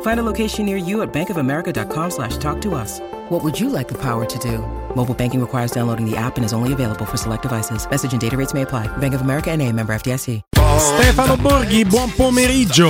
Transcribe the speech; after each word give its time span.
Find 0.00 0.18
a 0.18 0.24
location 0.24 0.66
near 0.66 0.76
you 0.76 1.02
at 1.02 1.12
bankofamerica.com 1.12 2.10
slash 2.10 2.36
talk 2.38 2.60
to 2.62 2.74
us. 2.74 3.00
What 3.28 3.44
would 3.44 3.60
you 3.60 3.68
like 3.68 3.86
the 3.86 3.98
power 3.98 4.24
to 4.24 4.38
do? 4.38 4.58
Mobile 4.96 5.14
banking 5.14 5.40
requires 5.40 5.70
downloading 5.70 6.10
the 6.10 6.16
app 6.16 6.36
and 6.36 6.44
is 6.44 6.52
only 6.52 6.72
available 6.72 7.04
for 7.04 7.16
select 7.16 7.42
devices. 7.42 7.88
Message 7.88 8.12
and 8.12 8.20
data 8.20 8.36
rates 8.36 8.52
may 8.54 8.62
apply. 8.62 8.88
Bank 8.98 9.14
of 9.14 9.20
America 9.20 9.50
and 9.50 9.62
a 9.62 9.70
member 9.70 9.92
FDIC. 9.92 10.42
Stefano 10.78 11.36
Borghi, 11.36 11.84
buon 11.84 12.10
pomeriggio. 12.14 12.88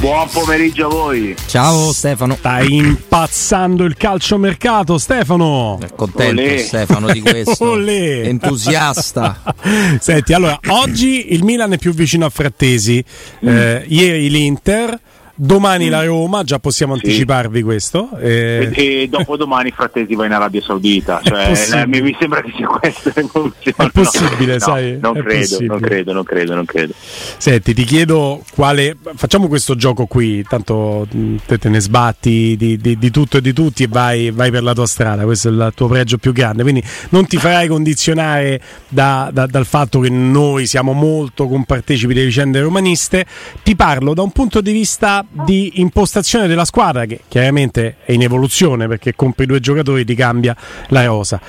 Buon 0.00 0.28
pomeriggio 0.28 0.86
a 0.86 0.90
voi. 0.90 1.36
Ciao 1.46 1.92
Stefano. 1.92 2.34
Stai 2.34 2.74
impazzando 2.74 3.84
il 3.84 3.96
calciomercato, 3.96 4.98
Stefano. 4.98 5.78
Contento 5.94 6.42
Olè. 6.42 6.58
Stefano 6.58 7.12
di 7.12 7.20
questo. 7.20 7.64
Olè. 7.70 8.26
Entusiasta. 8.26 9.40
Senti, 10.00 10.32
allora, 10.32 10.58
oggi 10.68 11.32
il 11.32 11.44
Milan 11.44 11.72
è 11.72 11.78
più 11.78 11.92
vicino 11.94 12.26
a 12.26 12.30
Frattesi, 12.30 13.02
eh, 13.40 13.84
ieri 13.86 14.28
l'Inter, 14.30 14.98
domani 15.38 15.88
la 15.88 16.04
Roma, 16.04 16.42
già 16.42 16.58
possiamo 16.58 16.96
Sì. 16.96 17.04
anticiparvi 17.06 17.62
questo. 17.62 18.10
eh, 18.18 18.70
E, 18.74 19.02
e 19.02 19.08
dopodomani 19.08 19.70
Frattesi 19.70 20.14
va 20.16 20.26
in 20.26 20.32
Arabia 20.32 20.60
Saudita. 20.60 21.20
Cioè, 21.22 21.52
eh, 21.74 21.86
mi, 21.86 22.16
sembra 22.18 22.42
che 22.42 22.52
sia 22.56 22.66
questa 22.66 23.12
l'evoluzione. 23.14 23.76
È 23.76 23.90
possibile, 23.90 24.52
No, 24.54 24.58
sai, 24.58 24.98
Non 25.00 25.16
è 25.16 25.20
credo, 25.22 25.38
possibile. 25.38 25.66
non 25.68 25.80
credo, 25.80 26.12
non 26.12 26.22
credo, 26.24 26.54
non 26.54 26.64
credo. 26.64 26.92
Senti, 27.38 27.72
ti 27.74 27.84
chiedo 27.84 28.42
quale. 28.54 28.96
Facciamo 29.14 29.46
questo 29.48 29.74
gioco 29.76 30.06
qui, 30.06 30.42
tanto 30.42 31.06
mh, 31.10 31.36
te, 31.46 31.58
te 31.58 31.68
ne 31.68 31.80
sbatti 31.80 32.56
di, 32.56 32.76
di- 32.76 32.98
di 32.98 33.10
tutto 33.10 33.36
e 33.36 33.40
di 33.40 33.52
tutti 33.52 33.84
e 33.84 33.88
vai, 33.88 34.30
vai 34.30 34.50
per 34.50 34.62
la 34.64 34.74
tua 34.74 34.86
strada. 34.86 35.24
Questo 35.24 35.48
è 35.48 35.52
il 35.52 35.72
tuo 35.74 35.86
pregio 35.86 36.18
più 36.18 36.32
grande. 36.32 36.62
Quindi 36.62 36.82
non 37.10 37.26
ti 37.26 37.36
farai 37.36 37.68
condizionare 37.68 38.60
da- 38.88 39.30
da- 39.32 39.46
dal 39.46 39.66
fatto 39.66 40.00
che 40.00 40.08
noi 40.10 40.66
siamo 40.66 40.92
molto 40.92 41.46
compartecipi 41.46 42.12
delle 42.14 42.26
vicende 42.26 42.60
romaniste. 42.60 43.24
Ti 43.62 43.76
parlo 43.76 44.14
da 44.14 44.22
un 44.22 44.32
punto 44.32 44.60
di 44.60 44.72
vista 44.72 45.24
di 45.30 45.80
impostazione 45.80 46.46
della 46.46 46.64
squadra, 46.64 47.04
che 47.04 47.20
chiaramente 47.28 47.96
è 48.04 48.12
in 48.12 48.22
evoluzione 48.22 48.88
perché 48.88 49.14
compri 49.14 49.46
due 49.46 49.60
giocatori 49.60 50.04
ti 50.04 50.14
cambia 50.14 50.56
la 50.88 51.04
rosa. 51.04 51.40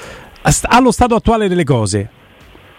Allo 0.63 0.91
stato 0.91 1.15
attuale 1.15 1.47
delle 1.47 1.63
cose, 1.63 2.09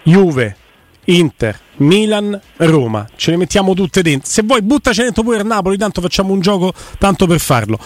Juve, 0.02 0.56
Inter, 1.04 1.58
Milan, 1.76 2.38
Roma. 2.56 3.06
Ce 3.16 3.30
le 3.30 3.36
mettiamo 3.36 3.74
tutte 3.74 4.02
dentro. 4.02 4.28
Se 4.28 4.42
vuoi, 4.42 4.62
buttaci 4.62 5.02
dentro 5.02 5.22
pure 5.22 5.38
il 5.38 5.46
Napoli. 5.46 5.76
Tanto 5.76 6.00
facciamo 6.00 6.32
un 6.32 6.40
gioco 6.40 6.72
tanto 6.98 7.26
per 7.26 7.40
farlo. 7.40 7.78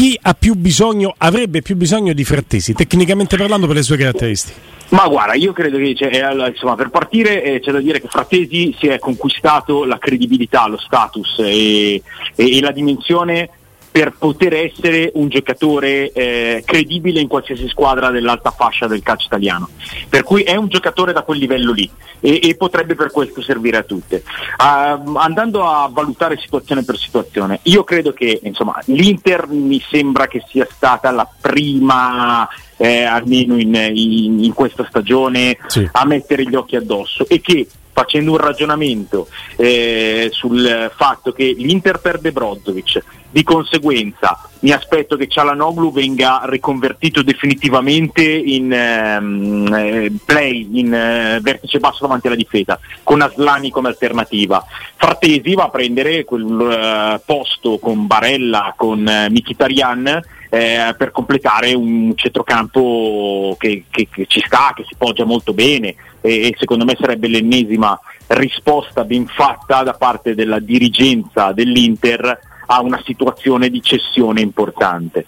Chi 0.00 0.18
ha 0.22 0.32
più 0.32 0.54
bisogno, 0.54 1.12
avrebbe 1.18 1.60
più 1.60 1.76
bisogno 1.76 2.14
di 2.14 2.24
Frattesi, 2.24 2.72
tecnicamente 2.72 3.36
parlando, 3.36 3.66
per 3.66 3.76
le 3.76 3.82
sue 3.82 3.98
caratteristiche? 3.98 4.58
Ma 4.88 5.06
guarda, 5.06 5.34
io 5.34 5.52
credo 5.52 5.76
che 5.76 5.94
cioè, 5.94 6.08
eh, 6.08 6.48
insomma, 6.48 6.74
per 6.74 6.88
partire 6.88 7.42
eh, 7.42 7.60
c'è 7.60 7.70
da 7.70 7.80
dire 7.80 8.00
che 8.00 8.08
Frattesi 8.08 8.74
si 8.78 8.86
è 8.86 8.98
conquistato 8.98 9.84
la 9.84 9.98
credibilità, 9.98 10.66
lo 10.68 10.78
status 10.78 11.40
e, 11.40 12.02
e- 12.34 12.56
e 12.56 12.60
la 12.62 12.70
dimensione 12.70 13.50
per 13.90 14.14
poter 14.16 14.54
essere 14.54 15.10
un 15.14 15.28
giocatore 15.28 16.12
eh, 16.12 16.62
credibile 16.64 17.20
in 17.20 17.26
qualsiasi 17.28 17.68
squadra 17.68 18.10
dell'alta 18.10 18.50
fascia 18.50 18.86
del 18.86 19.02
calcio 19.02 19.26
italiano. 19.26 19.68
Per 20.08 20.22
cui 20.22 20.42
è 20.42 20.54
un 20.54 20.68
giocatore 20.68 21.12
da 21.12 21.22
quel 21.22 21.38
livello 21.38 21.72
lì 21.72 21.90
e, 22.20 22.40
e 22.42 22.54
potrebbe 22.56 22.94
per 22.94 23.10
questo 23.10 23.42
servire 23.42 23.78
a 23.78 23.82
tutte. 23.82 24.22
Ah, 24.58 25.00
andando 25.16 25.64
a 25.66 25.88
valutare 25.92 26.38
situazione 26.38 26.84
per 26.84 26.96
situazione, 26.96 27.60
io 27.64 27.82
credo 27.84 28.12
che 28.12 28.40
insomma, 28.44 28.78
l'Inter 28.86 29.48
mi 29.48 29.82
sembra 29.90 30.26
che 30.28 30.44
sia 30.48 30.66
stata 30.70 31.10
la 31.10 31.28
prima 31.40 32.48
eh, 32.76 33.02
almeno 33.02 33.58
in, 33.58 33.74
in- 33.74 34.44
in 34.44 34.52
questa 34.54 34.86
stagione 34.88 35.58
Sì. 35.66 35.88
a 35.90 36.06
mettere 36.06 36.44
gli 36.44 36.54
occhi 36.54 36.76
addosso 36.76 37.26
e 37.28 37.40
che 37.40 37.66
facendo 38.00 38.30
un 38.30 38.38
ragionamento 38.38 39.28
eh, 39.56 40.28
sul 40.32 40.90
fatto 40.96 41.32
che 41.32 41.54
l'Inter 41.56 42.00
perde 42.00 42.32
Brozovic, 42.32 43.02
di 43.30 43.42
conseguenza 43.44 44.40
mi 44.60 44.72
aspetto 44.72 45.16
che 45.16 45.28
Cialanoglu 45.28 45.92
venga 45.92 46.40
riconvertito 46.44 47.22
definitivamente 47.22 48.22
in 48.22 48.72
ehm, 48.72 49.72
eh, 49.72 50.12
play, 50.24 50.68
in 50.72 50.92
eh, 50.92 51.38
vertice 51.40 51.78
basso 51.78 51.98
davanti 52.02 52.26
alla 52.26 52.36
difesa, 52.36 52.78
con 53.02 53.20
Aslani 53.22 53.70
come 53.70 53.88
alternativa. 53.88 54.64
Frattesi 54.96 55.54
va 55.54 55.64
a 55.64 55.70
prendere 55.70 56.24
quel 56.24 56.60
eh, 56.60 57.20
posto 57.24 57.78
con 57.78 58.06
Barella, 58.06 58.74
con 58.76 59.06
eh, 59.06 59.30
Mkhitaryan 59.30 60.20
eh, 60.50 60.94
per 60.98 61.10
completare 61.10 61.72
un 61.72 62.12
centrocampo 62.16 63.56
che, 63.58 63.84
che- 63.88 64.08
che 64.10 64.26
ci 64.26 64.42
sta, 64.44 64.72
che 64.74 64.84
si 64.86 64.94
poggia 64.98 65.24
molto 65.24 65.54
bene 65.54 65.94
e, 66.20 66.48
e 66.48 66.54
secondo 66.58 66.84
me 66.84 66.96
sarebbe 66.98 67.28
l'ennesima 67.28 67.98
risposta 68.28 69.04
ben 69.04 69.26
fatta 69.26 69.82
da 69.82 69.94
parte 69.94 70.34
della 70.34 70.60
dirigenza 70.60 71.52
dell'Inter 71.52 72.48
a 72.72 72.80
una 72.82 73.02
situazione 73.04 73.68
di 73.68 73.82
cessione 73.82 74.40
importante. 74.40 75.26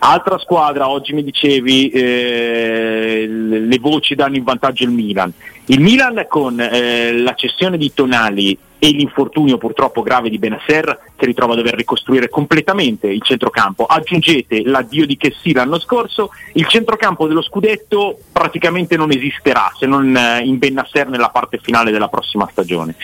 Altra 0.00 0.38
squadra, 0.38 0.90
oggi 0.90 1.14
mi 1.14 1.24
dicevi, 1.24 1.88
eh, 1.88 3.26
le 3.26 3.78
voci 3.78 4.14
danno 4.14 4.36
in 4.36 4.44
vantaggio 4.44 4.84
il 4.84 4.90
Milan. 4.90 5.32
Il 5.66 5.80
Milan 5.80 6.26
con 6.28 6.60
eh, 6.60 7.12
la 7.16 7.34
cessione 7.34 7.78
di 7.78 7.94
Tonali 7.94 8.58
e 8.84 8.90
l'infortunio 8.90 9.58
purtroppo 9.58 10.02
grave 10.02 10.28
di 10.28 10.40
Benasser 10.40 11.12
si 11.16 11.24
ritrova 11.24 11.52
a 11.52 11.56
dover 11.56 11.74
ricostruire 11.74 12.28
completamente 12.28 13.06
il 13.06 13.22
centrocampo. 13.22 13.86
Aggiungete 13.86 14.64
l'addio 14.64 15.06
di 15.06 15.16
Chessy 15.16 15.52
l'anno 15.52 15.78
scorso, 15.78 16.30
il 16.54 16.66
centrocampo 16.66 17.28
dello 17.28 17.42
scudetto 17.42 18.18
praticamente 18.32 18.96
non 18.96 19.12
esisterà 19.12 19.70
se 19.78 19.86
non 19.86 20.16
eh, 20.16 20.40
in 20.42 20.58
Benasser 20.58 21.06
nella 21.06 21.28
parte 21.28 21.60
finale 21.62 21.92
della 21.92 22.08
prossima 22.08 22.48
stagione. 22.50 22.96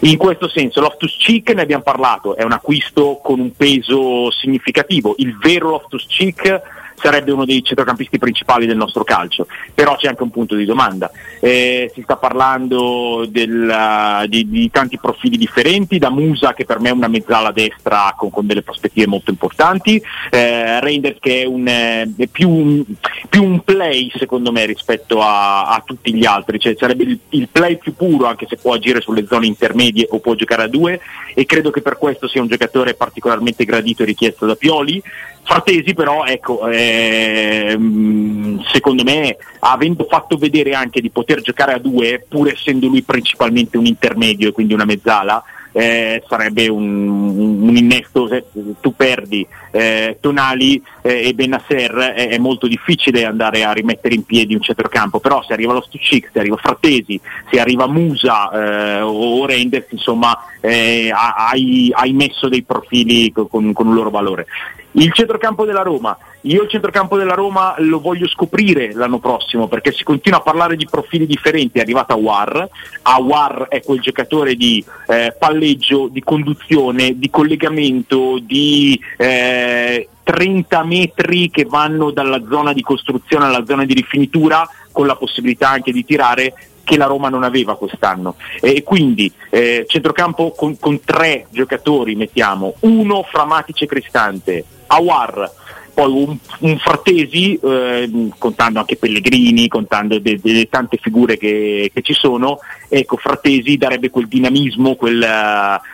In 0.00 0.16
questo 0.16 0.48
senso 0.48 0.80
Loftus 0.80 1.16
Cheek 1.16 1.50
ne 1.50 1.62
abbiamo 1.62 1.84
parlato, 1.84 2.34
è 2.34 2.42
un 2.42 2.50
acquisto 2.50 3.20
con 3.22 3.38
un 3.38 3.54
peso 3.54 4.32
significativo, 4.32 5.14
il 5.18 5.38
vero 5.38 5.70
Loftus 5.70 6.06
Cheek 6.08 6.79
sarebbe 7.00 7.32
uno 7.32 7.44
dei 7.44 7.62
centrocampisti 7.62 8.18
principali 8.18 8.66
del 8.66 8.76
nostro 8.76 9.04
calcio, 9.04 9.46
però 9.74 9.96
c'è 9.96 10.08
anche 10.08 10.22
un 10.22 10.30
punto 10.30 10.54
di 10.54 10.64
domanda. 10.64 11.10
Eh, 11.40 11.90
si 11.94 12.02
sta 12.02 12.16
parlando 12.16 13.26
del, 13.28 14.24
di, 14.28 14.48
di 14.48 14.70
tanti 14.70 14.98
profili 14.98 15.36
differenti, 15.36 15.98
da 15.98 16.10
Musa 16.10 16.52
che 16.54 16.64
per 16.64 16.80
me 16.80 16.90
è 16.90 16.92
una 16.92 17.08
mezzala 17.08 17.50
destra 17.50 18.14
con, 18.16 18.30
con 18.30 18.46
delle 18.46 18.62
prospettive 18.62 19.06
molto 19.06 19.30
importanti, 19.30 20.00
eh, 20.30 20.80
Reinders 20.80 21.18
che 21.20 21.42
è, 21.42 21.46
un, 21.46 21.66
eh, 21.66 22.12
è 22.16 22.26
più, 22.26 22.48
un- 22.48 22.84
più 23.28 23.42
un 23.42 23.62
play 23.62 24.10
secondo 24.16 24.52
me 24.52 24.66
rispetto 24.66 25.20
a, 25.20 25.68
a 25.68 25.82
tutti 25.84 26.14
gli 26.14 26.24
altri, 26.24 26.58
cioè 26.58 26.74
sarebbe 26.76 27.04
il, 27.04 27.18
il 27.30 27.48
play 27.50 27.78
più 27.78 27.94
puro 27.94 28.26
anche 28.26 28.46
se 28.48 28.56
può 28.56 28.74
agire 28.74 29.00
sulle 29.00 29.26
zone 29.26 29.46
intermedie 29.46 30.06
o 30.10 30.18
può 30.18 30.34
giocare 30.34 30.64
a 30.64 30.68
due 30.68 31.00
e 31.34 31.46
credo 31.46 31.70
che 31.70 31.80
per 31.80 31.96
questo 31.96 32.28
sia 32.28 32.40
un 32.40 32.48
giocatore 32.48 32.94
particolarmente 32.94 33.64
gradito 33.64 34.02
e 34.02 34.06
richiesto 34.06 34.46
da 34.46 34.54
Pioli 34.54 35.02
Fratesi 35.50 35.94
però, 35.94 36.26
ecco, 36.26 36.68
ehm, 36.68 38.62
secondo 38.72 39.02
me, 39.02 39.36
avendo 39.58 40.06
fatto 40.08 40.36
vedere 40.36 40.74
anche 40.74 41.00
di 41.00 41.10
poter 41.10 41.40
giocare 41.40 41.72
a 41.72 41.78
due, 41.78 42.24
pur 42.28 42.46
essendo 42.50 42.86
lui 42.86 43.02
principalmente 43.02 43.76
un 43.76 43.84
intermedio 43.84 44.50
e 44.50 44.52
quindi 44.52 44.74
una 44.74 44.84
mezzala, 44.84 45.42
eh, 45.72 46.22
sarebbe 46.28 46.68
un, 46.68 47.08
un, 47.08 47.76
innesto, 47.76 48.26
se 48.28 48.44
tu 48.80 48.94
perdi 48.94 49.46
eh, 49.70 50.18
Tonali 50.20 50.82
eh, 51.02 51.28
e 51.28 51.34
Benasser 51.34 51.92
è, 51.92 52.28
è, 52.28 52.38
molto 52.38 52.66
difficile 52.66 53.24
andare 53.24 53.64
a 53.64 53.72
rimettere 53.72 54.14
in 54.14 54.24
piedi 54.24 54.54
un 54.54 54.62
centrocampo, 54.62 55.20
però 55.20 55.42
se 55.42 55.52
arriva 55.52 55.72
lo 55.72 55.80
Stuccic, 55.80 56.30
se 56.32 56.38
arriva 56.40 56.56
Frattesi, 56.56 57.20
se 57.50 57.60
arriva 57.60 57.86
Musa 57.86 58.50
eh, 58.50 59.00
o 59.00 59.46
Renders, 59.46 59.86
insomma 59.90 60.36
eh, 60.60 61.12
hai, 61.14 61.90
hai, 61.94 62.12
messo 62.12 62.48
dei 62.48 62.62
profili 62.62 63.32
con, 63.32 63.72
con 63.72 63.86
un 63.86 63.94
loro 63.94 64.10
valore. 64.10 64.46
Il 64.92 65.12
centrocampo 65.12 65.64
della 65.64 65.82
Roma, 65.82 66.16
io 66.42 66.62
il 66.62 66.68
centrocampo 66.68 67.16
della 67.16 67.34
Roma 67.34 67.74
lo 67.78 68.00
voglio 68.00 68.26
scoprire 68.28 68.92
l'anno 68.94 69.18
prossimo 69.18 69.68
perché 69.68 69.92
si 69.92 70.04
continua 70.04 70.38
a 70.38 70.42
parlare 70.42 70.76
di 70.76 70.86
profili 70.88 71.26
differenti, 71.26 71.78
è 71.78 71.82
arrivata 71.82 72.14
War, 72.14 72.68
Awar 73.02 73.68
è 73.68 73.82
quel 73.82 74.00
giocatore 74.00 74.54
di 74.54 74.84
eh, 75.08 75.34
palleggio, 75.38 76.08
di 76.08 76.22
conduzione, 76.22 77.18
di 77.18 77.28
collegamento, 77.28 78.38
di 78.40 78.98
eh, 79.16 80.08
30 80.22 80.84
metri 80.84 81.50
che 81.50 81.64
vanno 81.64 82.10
dalla 82.10 82.40
zona 82.48 82.72
di 82.72 82.82
costruzione 82.82 83.46
alla 83.46 83.64
zona 83.66 83.84
di 83.84 83.94
rifinitura 83.94 84.68
con 84.92 85.06
la 85.06 85.16
possibilità 85.16 85.68
anche 85.68 85.92
di 85.92 86.04
tirare 86.04 86.54
che 86.84 86.96
la 86.96 87.06
Roma 87.06 87.28
non 87.28 87.44
aveva 87.44 87.76
quest'anno. 87.76 88.34
E 88.60 88.82
quindi 88.82 89.32
eh, 89.50 89.84
centrocampo 89.86 90.52
con, 90.52 90.78
con, 90.78 91.00
tre 91.04 91.46
giocatori, 91.50 92.16
mettiamo, 92.16 92.74
uno 92.80 93.22
fra 93.30 93.44
Matic 93.44 93.82
e 93.82 93.86
Cristante, 93.86 94.64
Awar, 94.88 95.50
poi 95.92 96.12
un, 96.12 96.36
un 96.60 96.78
Frattesi, 96.78 97.58
eh, 97.62 98.28
contando 98.38 98.78
anche 98.78 98.96
Pellegrini, 98.96 99.68
contando 99.68 100.18
delle 100.18 100.40
de, 100.40 100.52
de 100.52 100.68
tante 100.68 100.98
figure 101.00 101.36
che, 101.36 101.90
che, 101.92 102.02
ci 102.02 102.12
sono, 102.12 102.58
ecco, 102.88 103.16
Frattesi 103.16 103.76
darebbe 103.76 104.10
quel 104.10 104.28
dinamismo, 104.28 104.94
quel, 104.94 105.22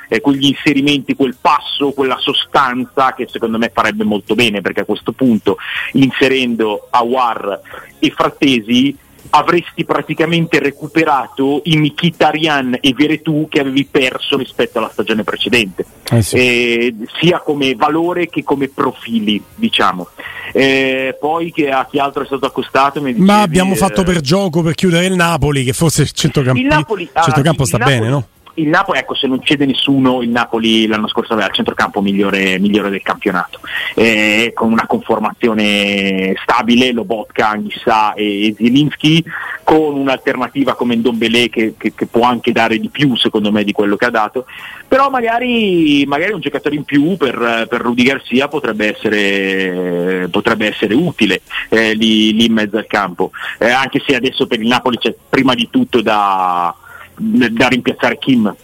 eh, 0.08 0.20
quegli 0.20 0.46
inserimenti, 0.46 1.14
quel 1.14 1.36
passo, 1.40 1.92
quella 1.92 2.18
sostanza 2.18 3.14
che 3.14 3.26
secondo 3.28 3.58
me 3.58 3.70
farebbe 3.72 4.04
molto 4.04 4.34
bene, 4.34 4.60
perché 4.60 4.80
a 4.80 4.84
questo 4.84 5.12
punto 5.12 5.56
inserendo 5.92 6.88
Awar 6.90 7.60
e 7.98 8.10
Frattesi 8.10 8.96
avresti 9.30 9.84
praticamente 9.84 10.58
recuperato 10.58 11.60
i 11.64 11.76
Mkhitaryan 11.76 12.78
e 12.80 12.94
Veretù 12.94 13.46
che 13.48 13.60
avevi 13.60 13.84
perso 13.84 14.36
rispetto 14.36 14.78
alla 14.78 14.90
stagione 14.90 15.24
precedente, 15.24 15.84
eh 16.10 16.22
sì. 16.22 16.36
eh, 16.36 16.94
sia 17.20 17.40
come 17.40 17.74
valore 17.74 18.28
che 18.28 18.42
come 18.42 18.68
profili, 18.68 19.42
diciamo. 19.54 20.08
Eh, 20.52 21.16
poi 21.18 21.52
che 21.52 21.68
a 21.70 21.86
chi 21.86 21.98
altro 21.98 22.22
è 22.22 22.26
stato 22.26 22.46
accostato? 22.46 23.00
Dicevi, 23.00 23.20
Ma 23.20 23.42
abbiamo 23.42 23.74
fatto 23.74 24.02
per 24.04 24.20
gioco 24.20 24.62
per 24.62 24.74
chiudere 24.74 25.06
il 25.06 25.14
Napoli, 25.14 25.64
che 25.64 25.72
forse 25.72 26.02
il 26.02 26.10
centrocampo, 26.10 26.60
il 26.60 26.66
Napoli, 26.66 27.08
ah, 27.12 27.22
centrocampo 27.22 27.64
sta 27.64 27.78
Napoli, 27.78 27.98
bene, 27.98 28.10
no? 28.10 28.26
Il 28.56 28.68
Napoli, 28.68 28.98
ecco, 28.98 29.14
se 29.14 29.26
non 29.26 29.42
cede 29.42 29.66
nessuno, 29.66 30.22
il 30.22 30.28
Napoli 30.28 30.86
l'anno 30.86 31.08
scorso 31.08 31.32
aveva 31.32 31.48
il 31.48 31.54
centrocampo 31.54 32.00
migliore, 32.00 32.58
migliore 32.58 32.90
del 32.90 33.02
campionato, 33.02 33.60
eh, 33.94 34.52
con 34.54 34.72
una 34.72 34.86
conformazione 34.86 36.34
stabile, 36.42 36.92
Lobotka, 36.92 37.50
Anghissà 37.50 38.14
e, 38.14 38.48
e 38.48 38.54
Zielinski, 38.56 39.24
con 39.64 39.96
un'alternativa 39.96 40.74
come 40.74 40.96
Ndombele 40.96 41.48
che, 41.48 41.74
che, 41.76 41.92
che, 41.94 42.06
può 42.06 42.22
anche 42.22 42.52
dare 42.52 42.78
di 42.78 42.88
più 42.88 43.16
secondo 43.16 43.50
me 43.50 43.64
di 43.64 43.72
quello 43.72 43.96
che 43.96 44.06
ha 44.06 44.10
dato, 44.10 44.46
però 44.86 45.10
magari, 45.10 46.04
magari 46.06 46.32
un 46.32 46.40
giocatore 46.40 46.76
in 46.76 46.84
più 46.84 47.16
per, 47.16 47.66
per 47.68 47.80
Rudy 47.80 48.04
Garcia 48.04 48.48
potrebbe 48.48 48.94
essere, 48.94 50.28
potrebbe 50.30 50.68
essere 50.68 50.94
utile 50.94 51.42
eh, 51.68 51.94
lì, 51.94 52.32
lì, 52.32 52.46
in 52.46 52.52
mezzo 52.52 52.78
al 52.78 52.86
campo, 52.86 53.32
eh, 53.58 53.70
anche 53.70 54.02
se 54.06 54.14
adesso 54.14 54.46
per 54.46 54.60
il 54.60 54.66
Napoli 54.66 54.98
c'è 54.98 55.14
prima 55.28 55.54
di 55.54 55.68
tutto 55.70 56.00
da 56.00 56.74
da 57.16 57.68
rimpiazzare 57.68 58.18
Kim 58.18 58.54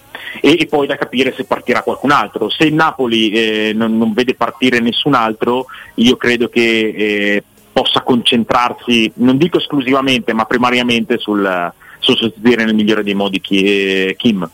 e, 0.40 0.56
e, 0.58 0.66
poi 0.66 0.86
da 0.86 0.96
capire 0.96 1.32
se 1.34 1.44
partirà 1.44 1.82
qualcun 1.82 2.10
altro. 2.10 2.48
Se 2.48 2.64
il 2.64 2.74
Napoli 2.74 3.30
eh, 3.30 3.72
non, 3.74 3.96
non, 3.96 4.12
vede 4.12 4.34
partire 4.34 4.80
nessun 4.80 5.14
altro, 5.14 5.66
io 5.94 6.16
credo 6.16 6.48
che 6.48 6.94
eh, 6.96 7.44
possa 7.72 8.02
concentrarsi, 8.02 9.10
non 9.16 9.36
dico 9.36 9.58
esclusivamente, 9.58 10.32
ma 10.32 10.44
primariamente 10.44 11.18
sul, 11.18 11.72
sul 11.98 12.16
sostituire 12.16 12.64
nel 12.64 12.74
migliore 12.74 13.02
dei 13.02 13.14
modi 13.14 13.40
eh, 13.50 14.14
Kim. 14.18 14.48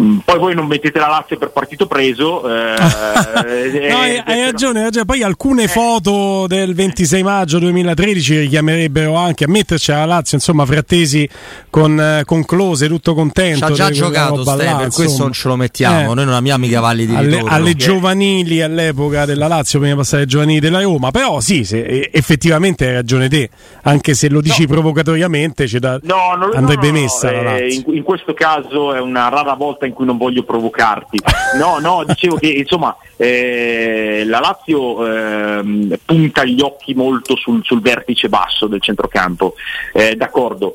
Mm, 0.00 0.18
poi 0.18 0.38
voi 0.38 0.54
non 0.54 0.66
mettete 0.66 0.98
la 0.98 1.08
Lazio 1.08 1.36
per 1.36 1.50
partito 1.50 1.86
preso. 1.86 2.48
Eh, 2.48 2.74
no, 3.90 3.98
hai, 3.98 4.22
hai, 4.24 4.44
ragione, 4.44 4.78
hai, 4.78 4.84
ragione, 4.84 5.04
Poi 5.04 5.22
alcune 5.22 5.64
eh. 5.64 5.68
foto 5.68 6.46
del 6.46 6.74
26 6.74 7.22
maggio 7.22 7.58
2013 7.58 8.38
richiamerebbero 8.40 9.14
anche 9.14 9.44
a 9.44 9.48
metterci 9.48 9.90
la 9.90 10.04
Lazio, 10.04 10.36
insomma, 10.36 10.64
frattesi 10.64 11.28
con, 11.68 12.00
eh, 12.00 12.22
con 12.24 12.44
Close, 12.44 12.86
tutto 12.86 13.14
contento. 13.14 13.66
Ci 13.66 13.72
ha 13.72 13.74
già 13.74 13.90
giocato, 13.90 14.44
Ste, 14.44 14.74
per 14.78 14.90
questo 14.92 15.22
non 15.22 15.32
ce 15.32 15.48
lo 15.48 15.56
mettiamo. 15.56 16.12
Eh. 16.12 16.14
Noi 16.14 16.24
non 16.24 16.34
abbiamo 16.34 16.64
i 16.64 16.68
cavalli 16.68 17.06
di 17.06 17.14
alle, 17.14 17.36
ritorno. 17.36 17.54
alle 17.54 17.74
giovanili 17.74 18.62
all'epoca 18.62 19.24
della 19.24 19.48
Lazio, 19.48 19.78
prima 19.80 19.94
di 19.94 20.00
passare 20.00 20.22
ai 20.22 20.28
giovanili 20.28 20.60
della 20.60 20.82
Roma. 20.82 21.10
Però 21.10 21.40
sì, 21.40 21.64
se, 21.64 22.10
effettivamente 22.12 22.86
hai 22.86 22.94
ragione 22.94 23.28
te, 23.28 23.50
anche 23.82 24.14
se 24.14 24.28
lo 24.28 24.40
dici 24.40 24.62
no. 24.62 24.68
provocatoriamente, 24.68 25.66
da, 25.78 25.98
no, 26.02 26.36
non, 26.36 26.50
andrebbe 26.54 26.90
no, 26.90 27.00
messa 27.00 27.30
la 27.30 27.38
eh, 27.38 27.42
Lazio. 27.42 27.90
In, 27.90 27.96
in 27.96 28.02
questo 28.02 28.34
caso 28.34 28.94
è 28.94 29.00
una 29.00 29.28
rara 29.28 29.54
volta 29.54 29.79
volta 29.80 29.86
in 29.86 29.92
cui 29.94 30.04
non 30.04 30.18
voglio 30.18 30.42
provocarti. 30.42 31.18
No, 31.56 31.78
no, 31.78 32.04
dicevo 32.04 32.36
che 32.36 32.48
insomma 32.48 32.94
eh, 33.16 34.22
la 34.26 34.40
Lazio 34.40 35.06
eh, 35.06 35.98
punta 36.04 36.44
gli 36.44 36.60
occhi 36.60 36.94
molto 36.94 37.36
sul, 37.36 37.60
sul, 37.64 37.80
vertice 37.80 38.28
basso 38.28 38.66
del 38.66 38.82
centrocampo, 38.82 39.54
eh, 39.92 40.14
d'accordo, 40.14 40.74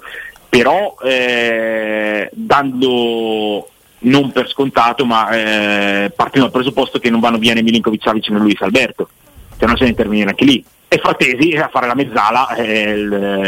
però 0.50 0.96
eh, 1.04 2.30
dando 2.34 3.70
non 4.00 4.32
per 4.32 4.50
scontato, 4.50 5.06
ma 5.06 5.30
eh, 5.30 6.12
partendo 6.16 6.48
dal 6.48 6.52
presupposto 6.52 7.00
che 7.00 7.10
non 7.10 7.20
vanno 7.20 7.38
via 7.38 7.54
né 7.54 7.62
Milinkovic 7.62 8.04
Savic 8.04 8.30
né 8.30 8.40
Luis 8.40 8.62
Alberto, 8.62 9.10
se 9.58 9.66
no 9.66 9.78
se 9.78 9.84
ne 9.84 9.90
intervenire 9.92 10.30
anche 10.30 10.46
lì. 10.46 10.64
E 10.88 10.98
Frattesi 10.98 11.56
a 11.56 11.70
fare 11.70 11.88
la 11.88 11.96
mezzala 11.96 12.56
eh, 12.56 12.96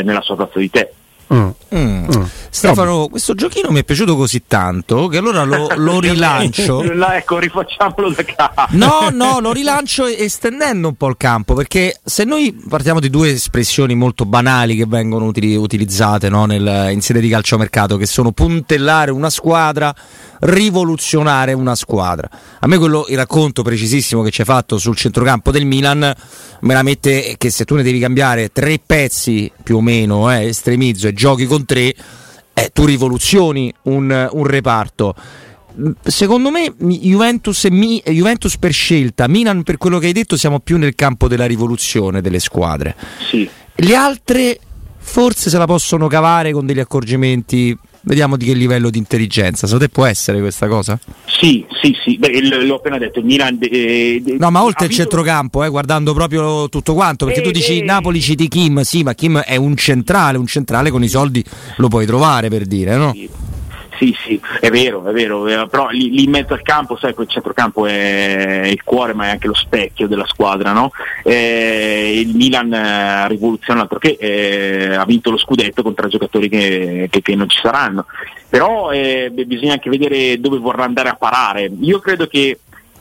nella 0.04 0.22
sua 0.22 0.36
tazza 0.36 0.60
di 0.60 0.70
tè. 0.70 0.92
Mm. 1.34 1.50
Mm. 1.76 2.06
Mm. 2.06 2.24
Stefano, 2.50 3.08
questo 3.10 3.34
giochino 3.34 3.70
mi 3.72 3.80
è 3.80 3.84
piaciuto 3.84 4.16
così 4.16 4.44
tanto 4.48 5.08
che 5.08 5.18
allora 5.18 5.44
lo, 5.44 5.68
lo 5.76 6.00
rilancio. 6.00 6.82
ecco, 7.14 7.40
rifacciamolo 7.40 8.10
da 8.12 8.24
capo. 8.24 8.66
No, 8.70 9.10
no, 9.12 9.40
lo 9.40 9.52
rilancio 9.52 10.06
estendendo 10.06 10.88
un 10.88 10.96
po' 10.96 11.08
il 11.08 11.18
campo 11.18 11.54
perché 11.54 12.00
se 12.04 12.24
noi 12.24 12.54
partiamo 12.68 13.00
di 13.00 13.10
due 13.10 13.32
espressioni 13.32 13.96
molto 13.96 14.26
banali 14.26 14.76
che 14.76 14.86
vengono 14.86 15.26
utili, 15.26 15.56
utilizzate 15.56 16.30
no, 16.30 16.46
nel, 16.46 16.90
in 16.92 17.02
sede 17.02 17.20
di 17.20 17.30
calciomercato, 17.30 17.98
che 17.98 18.06
sono 18.06 18.32
puntellare 18.32 19.12
una 19.12 19.30
squadra, 19.30 19.94
rivoluzionare 20.40 21.54
una 21.54 21.76
squadra. 21.76 22.30
A 22.60 22.68
me 22.68 22.78
quello, 22.78 23.06
il 23.10 23.18
racconto 23.18 23.62
precisissimo 23.62 24.22
che 24.22 24.32
ci 24.32 24.42
hai 24.42 24.48
fatto 24.48 24.78
sul 24.78 24.96
centrocampo 24.96 25.52
del 25.52 25.66
Milan 25.66 26.16
me 26.60 26.74
la 26.74 26.84
mette 26.84 27.36
che 27.38 27.50
se 27.50 27.66
tu 27.66 27.76
ne 27.76 27.84
devi 27.84 28.00
cambiare 28.00 28.52
tre 28.52 28.80
pezzi 28.84 29.52
più 29.62 29.78
o 29.78 29.82
meno, 29.82 30.32
eh, 30.32 30.48
estremizzo 30.48 31.08
e 31.08 31.14
giochi 31.14 31.46
con 31.58 31.66
tre, 31.66 31.94
eh, 32.54 32.70
tu 32.72 32.86
rivoluzioni 32.86 33.74
un, 33.84 34.30
un 34.32 34.46
reparto 34.46 35.16
secondo 36.04 36.50
me 36.50 36.74
Juventus, 36.76 37.66
Mi, 37.66 38.02
Juventus, 38.04 38.58
per 38.58 38.72
scelta, 38.72 39.28
Milan 39.28 39.62
per 39.62 39.78
quello 39.78 40.00
che 40.00 40.08
hai 40.08 40.12
detto 40.12 40.36
siamo 40.36 40.60
più 40.60 40.78
nel 40.78 40.96
campo 40.96 41.28
della 41.28 41.46
rivoluzione 41.46 42.20
delle 42.20 42.40
squadre. 42.40 42.96
Sì. 43.30 43.48
Le 43.76 43.96
altre 43.96 44.60
forse 44.98 45.52
se 45.52 45.58
la 45.58 45.68
possono 45.68 46.08
cavare 46.08 46.52
con 46.52 46.66
degli 46.66 46.80
accorgimenti 46.80 47.78
Vediamo 48.02 48.38
di 48.38 48.46
che 48.46 48.54
livello 48.54 48.90
di 48.90 48.98
intelligenza. 48.98 49.66
Secondo 49.68 49.86
te 49.86 49.92
può 49.92 50.06
essere 50.06 50.40
questa 50.40 50.68
cosa? 50.68 51.00
Sì, 51.26 51.66
sì, 51.82 51.96
sì. 52.04 52.18
Beh, 52.18 52.42
l'ho 52.42 52.76
appena 52.76 52.98
detto. 52.98 53.20
Il 53.20 53.26
Milan. 53.26 53.58
Eh, 53.62 54.22
no, 54.38 54.50
ma 54.50 54.64
oltre 54.64 54.86
il 54.86 54.92
centrocampo, 54.92 55.64
eh, 55.64 55.70
guardando 55.70 56.14
proprio 56.14 56.70
tutto 56.70 56.94
quanto, 56.94 57.26
perché 57.26 57.42
eh, 57.42 57.44
tu 57.44 57.52
dici 57.52 57.80
eh, 57.80 57.84
Napoli 57.84 58.22
citi 58.22 58.48
Kim, 58.48 58.82
sì, 58.82 59.04
ma 59.04 59.14
Kim 59.14 59.40
è 59.40 59.56
un 59.56 59.76
centrale, 59.76 60.38
un 60.38 60.48
centrale 60.48 60.90
con 60.90 61.04
i 61.04 61.08
soldi 61.08 61.44
lo 61.78 61.88
puoi 61.88 62.06
trovare 62.06 62.50
per 62.50 62.66
dire, 62.66 62.96
no? 62.96 63.12
Sì. 63.14 63.30
Sì, 63.98 64.16
sì, 64.24 64.40
è 64.60 64.70
vero, 64.70 65.08
è 65.08 65.12
vero, 65.12 65.68
però 65.68 65.90
lì, 65.90 66.12
lì, 66.12 66.26
in 66.26 66.30
mezzo 66.30 66.54
al 66.54 66.62
campo, 66.62 66.98
sai, 66.98 67.16
quel 67.16 67.28
centrocampo 67.28 67.88
è 67.88 68.68
il 68.68 68.84
cuore 68.84 69.14
ma 69.14 69.26
è 69.26 69.30
anche 69.30 69.48
lo 69.48 69.56
specchio 69.56 70.08
della 70.08 70.28
squadra, 70.28 70.72
no? 70.72 70.92
Eh, 71.24 72.20
il 72.20 72.36
Milan 72.36 72.72
ha 72.74 73.26
rivoluzionato 73.26 73.88
altro 73.88 74.00
che 74.00 74.18
eh, 74.20 74.94
ha 74.94 75.06
vinto 75.06 75.32
lo 75.32 75.38
scudetto 75.38 75.82
con 75.82 75.96
tre 75.96 76.10
giocatori 76.10 76.48
che, 76.48 77.08
che, 77.10 77.22
che 77.22 77.36
non 77.36 77.50
ci 77.50 77.60
saranno, 77.60 78.06
però 78.48 78.92
eh, 78.92 79.32
bisogna 79.32 79.74
anche 79.74 79.90
vedere 79.90 80.40
dove 80.40 80.60
vorrà 80.60 80.84
andare 80.84 81.10
a 81.10 81.16
parare. 81.16 81.72
Io 81.80 82.00
credo 82.00 82.28
che 82.28 82.60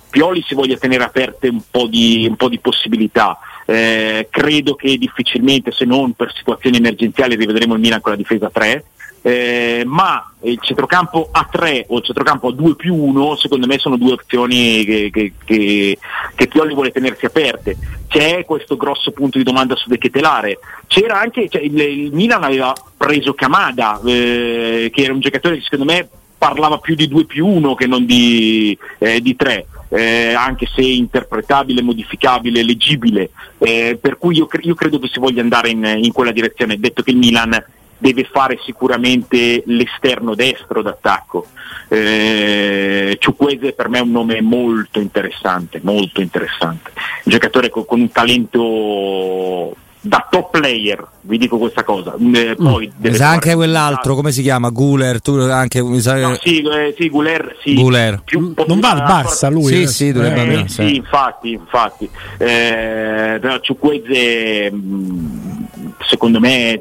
Pioli 0.08 0.42
si 0.46 0.54
voglia 0.54 0.78
tenere 0.78 1.04
aperte 1.04 1.48
un 1.48 1.60
po' 1.70 1.86
di, 1.86 2.26
un 2.26 2.36
po 2.36 2.48
di 2.48 2.58
possibilità. 2.58 3.38
Eh, 3.66 4.28
credo 4.30 4.76
che 4.76 4.96
difficilmente, 4.96 5.72
se 5.72 5.84
non 5.84 6.12
per 6.12 6.32
situazioni 6.34 6.78
emergenziali, 6.78 7.34
rivedremo 7.34 7.74
il 7.74 7.80
Milan 7.80 8.00
con 8.00 8.12
la 8.12 8.16
difesa 8.16 8.48
3 8.48 8.84
eh, 9.26 9.82
ma 9.84 10.32
il 10.42 10.56
centrocampo 10.60 11.30
a 11.32 11.48
3 11.50 11.86
o 11.88 11.98
il 11.98 12.04
centrocampo 12.04 12.46
a 12.46 12.52
2 12.52 12.76
più 12.76 12.94
1 12.94 13.34
secondo 13.34 13.66
me 13.66 13.76
sono 13.76 13.96
due 13.96 14.12
opzioni 14.12 14.84
che, 14.84 15.10
che, 15.12 15.32
che, 15.44 15.98
che 16.32 16.46
Pioli 16.46 16.74
vuole 16.74 16.92
tenersi 16.92 17.24
aperte. 17.24 17.76
C'è 18.06 18.44
questo 18.44 18.76
grosso 18.76 19.10
punto 19.10 19.38
di 19.38 19.42
domanda 19.42 19.74
su 19.74 19.88
De 19.88 19.98
Ketelare. 19.98 20.60
C'era 20.86 21.18
anche, 21.20 21.48
cioè, 21.48 21.60
il, 21.60 21.76
il, 21.76 22.12
Milan 22.12 22.44
aveva 22.44 22.72
preso 22.96 23.34
Kamada, 23.34 24.00
eh, 24.06 24.92
che 24.94 25.02
era 25.02 25.12
un 25.12 25.18
giocatore 25.18 25.56
che 25.56 25.62
secondo 25.62 25.92
me 25.92 26.08
parlava 26.38 26.78
più 26.78 26.94
di 26.94 27.08
2 27.08 27.24
più 27.24 27.48
1 27.48 27.74
che 27.74 27.88
non 27.88 28.06
di, 28.06 28.78
eh, 28.98 29.20
di 29.20 29.34
3. 29.34 29.66
Eh, 29.88 30.34
anche 30.34 30.68
se 30.72 30.82
interpretabile, 30.82 31.82
modificabile, 31.82 32.62
leggibile, 32.62 33.30
eh, 33.58 33.98
per 34.00 34.18
cui 34.18 34.36
io, 34.36 34.46
cre- 34.46 34.62
io, 34.62 34.74
credo 34.74 35.00
che 35.00 35.08
si 35.08 35.18
voglia 35.18 35.42
andare 35.42 35.70
in, 35.70 35.84
in, 35.84 36.12
quella 36.12 36.32
direzione, 36.32 36.78
detto 36.78 37.02
che 37.02 37.12
il 37.12 37.16
Milan 37.16 37.64
deve 37.98 38.24
fare 38.24 38.58
sicuramente 38.64 39.62
l'esterno 39.66 40.34
destro 40.34 40.82
d'attacco. 40.82 41.46
Eh, 41.88 43.16
Ciuquese 43.18 43.72
per 43.72 43.88
me 43.88 43.98
è 43.98 44.02
un 44.02 44.10
nome 44.10 44.40
molto 44.40 45.00
interessante, 45.00 45.80
molto 45.82 46.20
interessante, 46.20 46.92
un 46.94 47.32
giocatore 47.32 47.70
con, 47.70 47.84
con 47.84 48.00
un 48.00 48.10
talento 48.10 49.74
da 50.06 50.26
top 50.30 50.50
player, 50.50 51.04
vi 51.22 51.36
dico 51.38 51.58
questa 51.58 51.82
cosa. 51.82 52.14
Eh, 52.14 52.56
mm. 52.58 52.64
poi 52.64 52.90
mm. 53.08 53.12
sa 53.12 53.30
anche 53.30 53.54
quell'altro, 53.54 54.14
come 54.14 54.32
si 54.32 54.42
chiama? 54.42 54.70
Guler, 54.70 55.20
tu 55.20 55.34
anche 55.34 55.82
mi 55.82 56.00
sa... 56.00 56.16
no, 56.16 56.36
sì, 56.40 56.60
eh, 56.60 56.94
sì, 56.96 57.08
Guler, 57.08 57.56
sì. 57.62 57.74
Guler. 57.74 58.22
non 58.66 58.80
va 58.80 58.90
al 58.90 59.02
Barça 59.02 59.50
lui? 59.50 59.72
Sì, 59.72 59.82
eh. 59.82 59.86
sì, 59.86 60.12
dovrebbe 60.12 60.36
eh, 60.36 60.40
andare. 60.40 60.68
Sì, 60.68 60.96
infatti, 60.96 61.50
infatti. 61.52 62.08
Eh, 62.38 63.40
Ciuqueze 63.60 64.70
mm, 64.72 65.55
secondo 66.04 66.40
me 66.40 66.78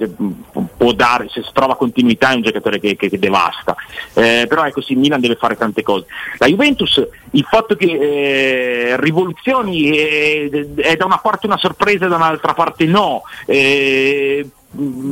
può 0.78 0.92
dare, 0.94 1.28
se 1.30 1.44
trova 1.54 1.76
continuità 1.76 2.32
è 2.32 2.36
un 2.36 2.42
giocatore 2.42 2.80
che, 2.80 2.96
che, 2.96 3.10
che 3.10 3.20
devasta. 3.20 3.76
Eh, 4.14 4.46
però 4.48 4.66
ecco 4.66 4.82
sì, 4.82 4.96
Milan 4.96 5.22
deve 5.22 5.36
fare 5.36 5.56
tante 5.56 5.84
cose. 5.84 6.06
La 6.38 6.48
Juventus, 6.48 7.06
il 7.32 7.46
fatto 7.50 7.76
che 7.76 7.86
eh, 7.86 9.00
rivoluzioni 9.00 9.90
è, 9.90 10.50
è, 10.76 10.96
da 10.96 11.06
una 11.06 11.20
parte 11.20 11.46
una 11.46 11.58
sorpresa 11.58 12.06
e 12.06 12.10
da 12.10 12.16
un'altra 12.16 12.54
parte 12.54 12.86
no. 12.86 13.24
Eh, 13.46 14.48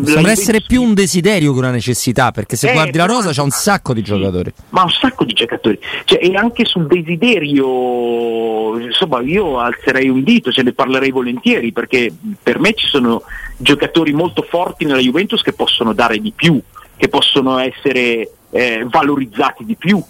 Sembra 0.03 0.31
essere 0.31 0.61
più 0.61 0.81
un 0.81 0.93
desiderio 0.93 1.53
che 1.53 1.59
una 1.59 1.71
necessità, 1.71 2.31
perché 2.31 2.57
se 2.57 2.69
eh, 2.69 2.73
guardi 2.73 2.97
la 2.97 3.05
rosa 3.05 3.31
c'è 3.31 3.41
un 3.41 3.49
sacco 3.49 3.93
di 3.93 4.01
giocatori. 4.01 4.51
Ma 4.69 4.83
un 4.83 4.89
sacco 4.89 5.23
di 5.23 5.31
giocatori. 5.31 5.79
Cioè, 6.03 6.19
e 6.21 6.35
anche 6.35 6.65
sul 6.65 6.85
desiderio, 6.85 8.77
insomma, 8.77 9.21
io 9.21 9.59
alzerei 9.59 10.09
un 10.09 10.21
dito, 10.23 10.51
ce 10.51 10.63
ne 10.63 10.73
parlerei 10.73 11.11
volentieri, 11.11 11.71
perché 11.71 12.13
per 12.41 12.59
me 12.59 12.73
ci 12.73 12.87
sono 12.87 13.23
giocatori 13.57 14.13
molto 14.13 14.41
forti 14.41 14.85
nella 14.85 14.99
Juventus 14.99 15.41
che 15.41 15.53
possono 15.53 15.93
dare 15.93 16.19
di 16.19 16.31
più, 16.35 16.59
che 16.95 17.07
possono 17.07 17.57
essere 17.59 18.29
eh, 18.51 18.85
valorizzati 18.89 19.65
di 19.65 19.75
più. 19.75 20.01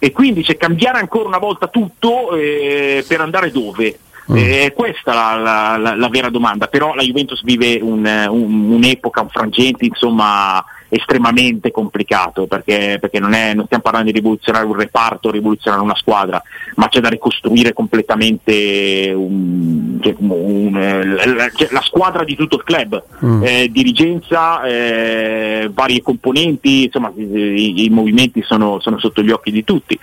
E 0.00 0.12
quindi 0.12 0.42
c'è 0.42 0.56
cambiare 0.56 0.98
ancora 0.98 1.28
una 1.28 1.38
volta 1.38 1.66
tutto 1.66 2.34
eh, 2.36 3.04
per 3.06 3.20
andare 3.20 3.50
dove? 3.50 3.98
Mm. 4.30 4.36
Eh, 4.36 4.64
è 4.66 4.72
questa 4.72 5.14
la, 5.14 5.76
la, 5.76 5.94
la, 5.94 6.08
vera 6.08 6.28
domanda, 6.28 6.66
però 6.66 6.94
la 6.94 7.02
Juventus 7.02 7.42
vive 7.42 7.78
un, 7.80 8.04
un, 8.30 8.70
un'epoca, 8.70 9.22
un 9.22 9.28
frangente 9.30 9.86
insomma 9.86 10.62
estremamente 10.88 11.70
complicato 11.70 12.46
perché, 12.46 12.98
perché 13.00 13.18
non, 13.18 13.34
è, 13.34 13.54
non, 13.54 13.66
stiamo 13.66 13.82
parlando 13.82 14.10
di 14.10 14.18
rivoluzionare 14.18 14.64
un 14.64 14.74
reparto, 14.74 15.30
rivoluzionare 15.30 15.82
una 15.82 15.96
squadra, 15.96 16.42
ma 16.76 16.88
c'è 16.88 17.00
da 17.00 17.08
ricostruire 17.08 17.72
completamente 17.72 19.12
un, 19.14 19.98
cioè, 20.00 20.14
un, 20.18 21.34
la, 21.36 21.50
cioè, 21.54 21.68
la, 21.70 21.82
squadra 21.82 22.24
di 22.24 22.36
tutto 22.36 22.56
il 22.56 22.64
club, 22.64 23.02
mm. 23.24 23.42
eh, 23.44 23.68
dirigenza, 23.70 24.62
eh, 24.62 25.70
varie 25.72 26.02
componenti, 26.02 26.84
insomma 26.84 27.12
i, 27.16 27.84
i 27.84 27.88
movimenti 27.90 28.42
sono, 28.42 28.80
sono, 28.80 28.98
sotto 28.98 29.22
gli 29.22 29.30
occhi 29.30 29.50
di 29.50 29.64
tutti. 29.64 29.98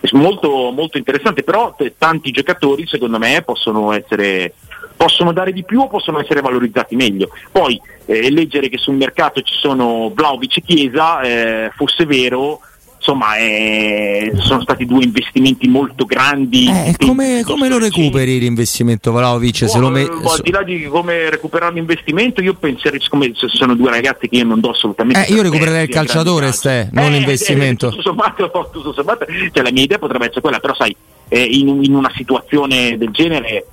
È 0.00 0.08
molto, 0.12 0.70
molto 0.70 0.98
interessante, 0.98 1.42
però 1.42 1.74
t- 1.76 1.92
tanti 1.98 2.30
giocatori 2.30 2.86
secondo 2.86 3.18
me 3.18 3.42
possono 3.42 3.92
essere 3.92 4.54
possono 5.00 5.32
dare 5.32 5.52
di 5.52 5.64
più 5.64 5.80
o 5.80 5.88
possono 5.88 6.20
essere 6.20 6.42
valorizzati 6.42 6.94
meglio. 6.94 7.30
Poi 7.50 7.80
eh, 8.04 8.30
leggere 8.30 8.68
che 8.68 8.76
sul 8.76 8.96
mercato 8.96 9.40
ci 9.40 9.54
sono 9.58 10.12
Vlaovic 10.14 10.58
e 10.58 10.62
Chiesa 10.62 11.22
eh, 11.22 11.70
fosse 11.74 12.04
vero 12.04 12.60
insomma 12.98 13.36
eh, 13.36 14.30
sono 14.40 14.60
stati 14.60 14.84
due 14.84 15.02
investimenti 15.02 15.66
molto 15.68 16.04
grandi 16.04 16.68
eh, 16.68 16.94
come, 16.98 17.42
come 17.46 17.70
lo 17.70 17.78
recuperi 17.78 18.38
l'investimento 18.38 19.10
Vlaovic? 19.10 19.64
Oh, 19.72 19.88
me... 19.88 20.02
al 20.02 20.40
di 20.42 20.50
là 20.50 20.62
di 20.62 20.84
come 20.84 21.30
recuperare 21.30 21.72
l'investimento 21.72 22.42
io 22.42 22.52
penserei 22.52 23.00
siccome 23.00 23.32
sono 23.34 23.74
due 23.74 23.88
ragazzi 23.88 24.28
che 24.28 24.36
io 24.36 24.44
non 24.44 24.60
do 24.60 24.68
assolutamente 24.68 25.24
eh, 25.24 25.32
io 25.32 25.40
recupererei 25.40 25.84
il 25.84 25.88
calciatore 25.88 26.52
ste, 26.52 26.90
non 26.92 27.06
eh, 27.06 27.16
l'investimento 27.16 27.88
tutto 27.88 28.02
sommato, 28.02 28.50
tutto 28.70 28.92
sommato, 28.92 29.24
cioè, 29.50 29.64
la 29.64 29.72
mia 29.72 29.84
idea 29.84 29.98
potrebbe 29.98 30.26
essere 30.26 30.42
quella 30.42 30.58
però 30.58 30.74
sai 30.74 30.94
eh, 31.28 31.42
in, 31.42 31.82
in 31.82 31.94
una 31.94 32.12
situazione 32.14 32.98
del 32.98 33.08
genere 33.12 33.64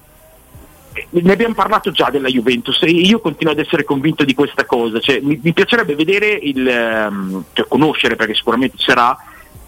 ne 1.10 1.32
abbiamo 1.32 1.54
parlato 1.54 1.92
già 1.92 2.10
della 2.10 2.28
Juventus 2.28 2.82
e 2.84 2.90
io 2.90 3.20
continuo 3.20 3.54
ad 3.54 3.60
essere 3.60 3.84
convinto 3.84 4.24
di 4.24 4.34
questa 4.34 4.66
cosa, 4.66 5.00
cioè, 5.00 5.20
mi, 5.22 5.40
mi, 5.42 5.54
piacerebbe 5.54 5.96
vedere 5.96 6.28
il, 6.28 7.08
um, 7.10 7.44
cioè, 7.54 7.68
conoscere 7.68 8.16
perché 8.16 8.34
sicuramente 8.34 8.78
sarà 8.80 9.18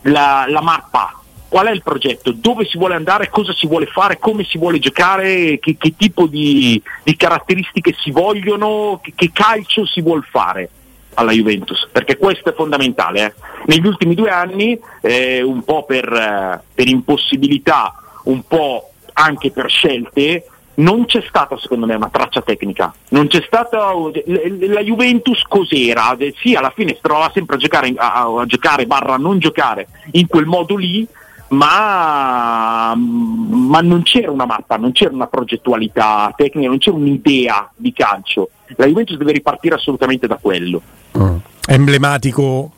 la, 0.04 0.46
la, 0.48 0.62
mappa, 0.62 1.20
qual 1.48 1.68
è 1.68 1.72
il 1.72 1.84
progetto, 1.84 2.32
dove 2.32 2.66
si 2.66 2.78
vuole 2.78 2.96
andare, 2.96 3.30
cosa 3.30 3.54
si 3.54 3.68
vuole 3.68 3.86
fare, 3.88 4.20
come 4.20 4.44
si 4.44 4.58
vuole 4.58 4.80
giocare, 4.80 5.60
che, 5.60 5.76
che 5.78 5.94
tipo 5.98 6.28
di, 6.28 6.82
di, 7.04 7.16
caratteristiche 7.16 7.96
si 8.00 8.12
vogliono, 8.12 9.00
che, 9.02 9.14
che, 9.16 9.32
calcio 9.34 9.86
si 9.86 10.02
vuole 10.02 10.24
fare 10.30 10.70
alla 11.16 11.32
Juventus, 11.32 11.88
perché 11.92 12.18
questo 12.18 12.50
è 12.50 12.54
fondamentale. 12.54 13.26
Eh. 13.26 13.34
Negli 13.66 13.86
ultimi 13.86 14.16
due 14.16 14.30
anni, 14.30 14.80
eh, 15.02 15.42
un 15.42 15.64
po' 15.64 15.84
per, 15.84 16.12
eh, 16.12 16.62
per 16.74 16.88
impossibilità, 16.88 17.94
un 18.26 18.44
po' 18.48 18.92
anche 19.14 19.52
per 19.52 19.70
scelte, 19.70 20.46
non 20.80 21.06
c'è 21.06 21.24
stata 21.28 21.58
secondo 21.58 21.86
me 21.86 21.96
una 21.96 22.10
traccia 22.10 22.42
tecnica, 22.42 22.94
non 23.10 23.28
c'è 23.28 23.44
stata 23.46 23.92
la 24.26 24.82
Juventus 24.82 25.42
cos'era, 25.44 26.18
sì 26.42 26.56
alla 26.56 26.72
fine 26.76 26.94
si 26.94 27.00
trovava 27.02 27.32
sempre 27.34 27.56
a 27.56 27.60
giocare, 27.60 27.94
a, 27.96 28.24
a 28.24 28.46
giocare 28.46 28.86
barra 28.86 29.18
non 29.18 29.40
giocare 29.40 29.88
in 30.12 30.28
quel 30.28 30.46
modo 30.46 30.76
lì, 30.76 31.08
ma, 31.50 32.94
ma, 32.96 33.82
non 33.82 34.04
c'era 34.04 34.32
una 34.32 34.46
mappa, 34.46 34.78
non 34.78 34.92
c'era 34.92 35.12
una 35.14 35.28
progettualità 35.28 36.32
tecnica, 36.36 36.68
non 36.68 36.78
c'era 36.78 36.96
un'idea 36.96 37.72
di 37.76 37.92
calcio. 37.92 38.50
La 38.76 38.86
Juventus 38.86 39.18
deve 39.18 39.32
ripartire 39.32 39.76
assolutamente 39.76 40.28
da 40.28 40.38
quello. 40.40 40.82
Mm. 41.18 41.38
Emblematico 41.68 42.72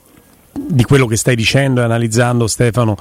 di 0.53 0.83
quello 0.83 1.05
che 1.05 1.17
stai 1.17 1.35
dicendo 1.35 1.81
e 1.81 1.83
analizzando 1.83 2.47
Stefano, 2.47 2.95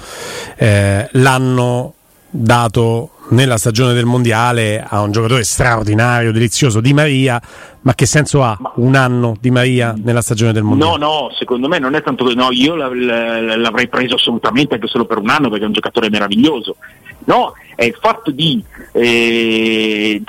eh, 0.57 1.09
l'anno 1.13 1.95
dato 2.31 3.11
nella 3.31 3.59
stagione 3.59 3.93
del 3.93 4.05
mondiale 4.05 4.85
a 4.87 5.01
un 5.03 5.13
giocatore 5.13 5.45
straordinario, 5.45 6.33
delizioso 6.33 6.81
di 6.81 6.93
Maria, 6.93 7.41
ma 7.83 7.95
che 7.95 8.07
senso 8.07 8.43
ha 8.43 8.57
un 8.77 8.95
anno 8.95 9.37
di 9.41 9.51
Maria 9.51 9.95
nella 9.97 10.23
stagione 10.23 10.53
del 10.53 10.63
mondiale? 10.63 10.99
No, 10.99 11.07
no, 11.07 11.31
secondo 11.39 11.69
me 11.69 11.79
non 11.79 11.95
è 11.95 12.03
tanto 12.03 12.33
no, 12.35 12.49
io 12.51 12.75
l'avrei 12.75 13.89
preso 13.89 14.15
assolutamente 14.15 14.75
anche 14.75 14.89
solo 14.89 15.05
per 15.05 15.19
un 15.19 15.29
anno 15.29 15.49
perché 15.49 15.65
è 15.65 15.67
un 15.69 15.73
giocatore 15.73 16.11
meraviglioso. 16.11 16.77
No, 17.25 17.55
è 17.75 17.85
il 17.85 17.97
fatto 18.01 18.31
di 18.31 18.63
eh, 18.93 20.23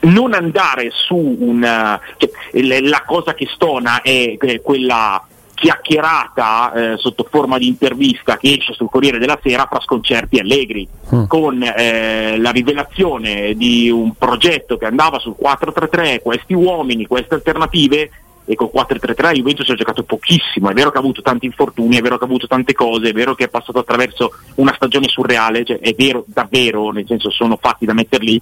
non 0.00 0.34
andare 0.34 0.90
su 0.92 1.16
una 1.16 1.98
cioè, 2.16 2.80
la 2.80 3.02
cosa 3.04 3.34
che 3.34 3.48
stona 3.52 4.02
è 4.02 4.36
quella 4.62 5.26
chiacchierata 5.54 6.72
eh, 6.72 6.96
sotto 6.98 7.26
forma 7.30 7.58
di 7.58 7.68
intervista 7.68 8.36
che 8.36 8.56
esce 8.58 8.72
sul 8.72 8.90
Corriere 8.90 9.18
della 9.18 9.38
Sera 9.42 9.66
fra 9.68 9.80
Sconcerti 9.80 10.36
e 10.36 10.40
Allegri, 10.40 10.86
mm. 11.14 11.24
con 11.26 11.62
eh, 11.62 12.36
la 12.38 12.50
rivelazione 12.50 13.54
di 13.54 13.88
un 13.90 14.14
progetto 14.14 14.76
che 14.76 14.86
andava 14.86 15.18
sul 15.18 15.36
4-3-3, 15.40 16.20
questi 16.22 16.52
uomini, 16.52 17.06
queste 17.06 17.34
alternative, 17.34 18.10
e 18.46 18.54
col 18.56 18.70
4-3-3 18.74 19.32
Juventus 19.36 19.68
ha 19.70 19.74
giocato 19.74 20.02
pochissimo, 20.02 20.68
è 20.68 20.74
vero 20.74 20.90
che 20.90 20.98
ha 20.98 21.00
avuto 21.00 21.22
tanti 21.22 21.46
infortuni, 21.46 21.96
è 21.96 22.02
vero 22.02 22.18
che 22.18 22.24
ha 22.24 22.26
avuto 22.26 22.46
tante 22.46 22.74
cose, 22.74 23.08
è 23.08 23.12
vero 23.12 23.34
che 23.34 23.44
è 23.44 23.48
passato 23.48 23.78
attraverso 23.78 24.32
una 24.56 24.74
stagione 24.74 25.08
surreale, 25.08 25.64
cioè 25.64 25.78
è 25.78 25.94
vero 25.94 26.24
davvero, 26.26 26.90
nel 26.90 27.06
senso 27.06 27.30
sono 27.30 27.58
fatti 27.60 27.86
da 27.86 27.94
metterli 27.94 28.40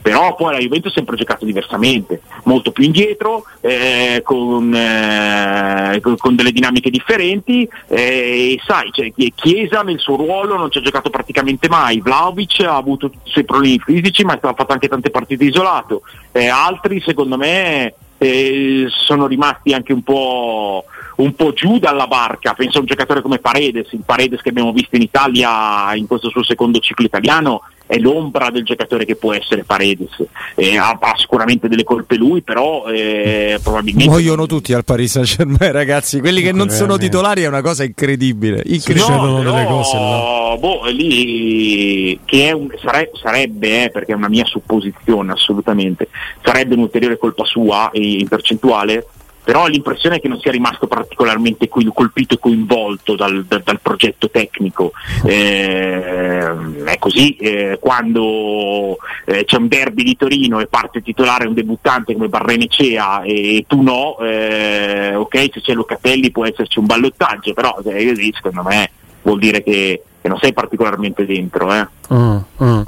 però 0.00 0.34
poi 0.34 0.52
la 0.52 0.58
Juventus 0.58 0.92
ha 0.92 0.94
sempre 0.94 1.16
giocato 1.16 1.44
diversamente, 1.44 2.22
molto 2.44 2.70
più 2.72 2.84
indietro, 2.84 3.44
eh, 3.60 4.22
con, 4.24 4.74
eh, 4.74 6.00
con, 6.00 6.34
delle 6.34 6.52
dinamiche 6.52 6.90
differenti 6.90 7.68
eh, 7.88 8.54
e 8.54 8.60
sai, 8.64 8.90
cioè, 8.92 9.12
Chiesa 9.34 9.82
nel 9.82 9.98
suo 9.98 10.16
ruolo 10.16 10.56
non 10.56 10.70
ci 10.70 10.78
ha 10.78 10.82
giocato 10.82 11.10
praticamente 11.10 11.68
mai, 11.68 12.00
Vlaovic 12.00 12.60
ha 12.60 12.76
avuto 12.76 13.06
i 13.06 13.30
suoi 13.30 13.44
problemi 13.44 13.78
fisici 13.78 14.24
ma 14.24 14.38
ha 14.40 14.54
fatto 14.54 14.72
anche 14.72 14.88
tante 14.88 15.10
partite 15.10 15.44
isolato, 15.44 16.02
eh, 16.32 16.48
altri 16.48 17.00
secondo 17.00 17.36
me 17.36 17.94
eh, 18.18 18.86
sono 18.88 19.26
rimasti 19.26 19.72
anche 19.72 19.94
un 19.94 20.02
po', 20.02 20.84
un 21.16 21.34
po' 21.34 21.52
giù 21.52 21.78
dalla 21.78 22.06
barca, 22.06 22.52
penso 22.52 22.76
a 22.76 22.80
un 22.80 22.86
giocatore 22.86 23.22
come 23.22 23.38
Paredes, 23.38 23.92
il 23.92 24.02
Paredes 24.04 24.42
che 24.42 24.50
abbiamo 24.50 24.72
visto 24.72 24.96
in 24.96 25.02
Italia 25.02 25.94
in 25.94 26.06
questo 26.06 26.28
suo 26.28 26.42
secondo 26.42 26.80
ciclo 26.80 27.06
italiano 27.06 27.62
è 27.90 27.98
l'ombra 27.98 28.50
del 28.50 28.62
giocatore 28.62 29.04
che 29.04 29.16
può 29.16 29.34
essere 29.34 29.64
Paredes. 29.64 30.24
Eh, 30.54 30.76
ha, 30.76 30.96
ha, 31.00 31.14
sicuramente 31.16 31.66
delle 31.66 31.82
colpe 31.82 32.14
lui, 32.14 32.40
però 32.40 32.86
eh, 32.86 33.58
probabilmente. 33.60 34.08
Muoiono 34.08 34.46
tutti 34.46 34.72
al 34.72 34.84
Paris 34.84 35.10
Saint 35.10 35.26
Germain, 35.26 35.72
ragazzi. 35.72 36.20
Quelli 36.20 36.40
che 36.40 36.52
non 36.52 36.70
sono 36.70 36.96
titolari 36.98 37.42
è 37.42 37.48
una 37.48 37.62
cosa 37.62 37.82
incredibile. 37.82 38.62
Incredibile. 38.64 39.16
No, 39.16 39.42
delle 39.42 39.64
cose 39.64 39.96
là. 39.96 40.56
Boh, 40.56 40.86
lì 40.86 42.20
che 42.24 42.46
è 42.46 42.52
un, 42.52 42.68
sare, 42.80 43.10
sarebbe, 43.20 43.86
eh, 43.86 43.90
perché 43.90 44.12
è 44.12 44.14
una 44.14 44.28
mia 44.28 44.44
supposizione 44.44 45.32
assolutamente, 45.32 46.10
sarebbe 46.44 46.74
un'ulteriore 46.74 47.18
colpa 47.18 47.44
sua 47.44 47.90
in 47.94 48.28
percentuale 48.28 49.04
però 49.42 49.66
l'impressione 49.66 50.16
è 50.16 50.20
che 50.20 50.28
non 50.28 50.38
sia 50.38 50.50
rimasto 50.52 50.86
particolarmente 50.86 51.68
colpito 51.68 52.34
e 52.34 52.38
coinvolto 52.38 53.16
dal, 53.16 53.44
dal, 53.46 53.62
dal 53.62 53.80
progetto 53.80 54.30
tecnico. 54.30 54.92
Eh, 55.24 56.84
è 56.84 56.98
così, 56.98 57.36
eh, 57.36 57.78
quando 57.80 58.98
eh, 59.24 59.44
c'è 59.44 59.56
un 59.56 59.68
derby 59.68 60.02
di 60.02 60.16
Torino 60.16 60.60
e 60.60 60.66
parte 60.66 61.02
titolare 61.02 61.46
un 61.46 61.54
debuttante 61.54 62.12
come 62.12 62.28
Barrenecea 62.28 63.22
e, 63.22 63.56
e 63.56 63.64
tu 63.66 63.82
no, 63.82 64.18
eh, 64.18 65.14
ok, 65.14 65.48
se 65.52 65.60
c'è 65.60 65.72
Locatelli 65.72 66.30
può 66.30 66.46
esserci 66.46 66.78
un 66.78 66.86
ballottaggio, 66.86 67.52
però 67.54 67.78
se 67.82 67.92
così 67.92 68.32
secondo 68.34 68.62
me 68.62 68.90
vuol 69.22 69.38
dire 69.38 69.62
che, 69.62 70.02
che 70.20 70.28
non 70.28 70.38
sei 70.38 70.52
particolarmente 70.52 71.24
dentro. 71.26 71.72
Eh. 71.72 71.86
Mm, 72.12 72.38
mm. 72.62 72.80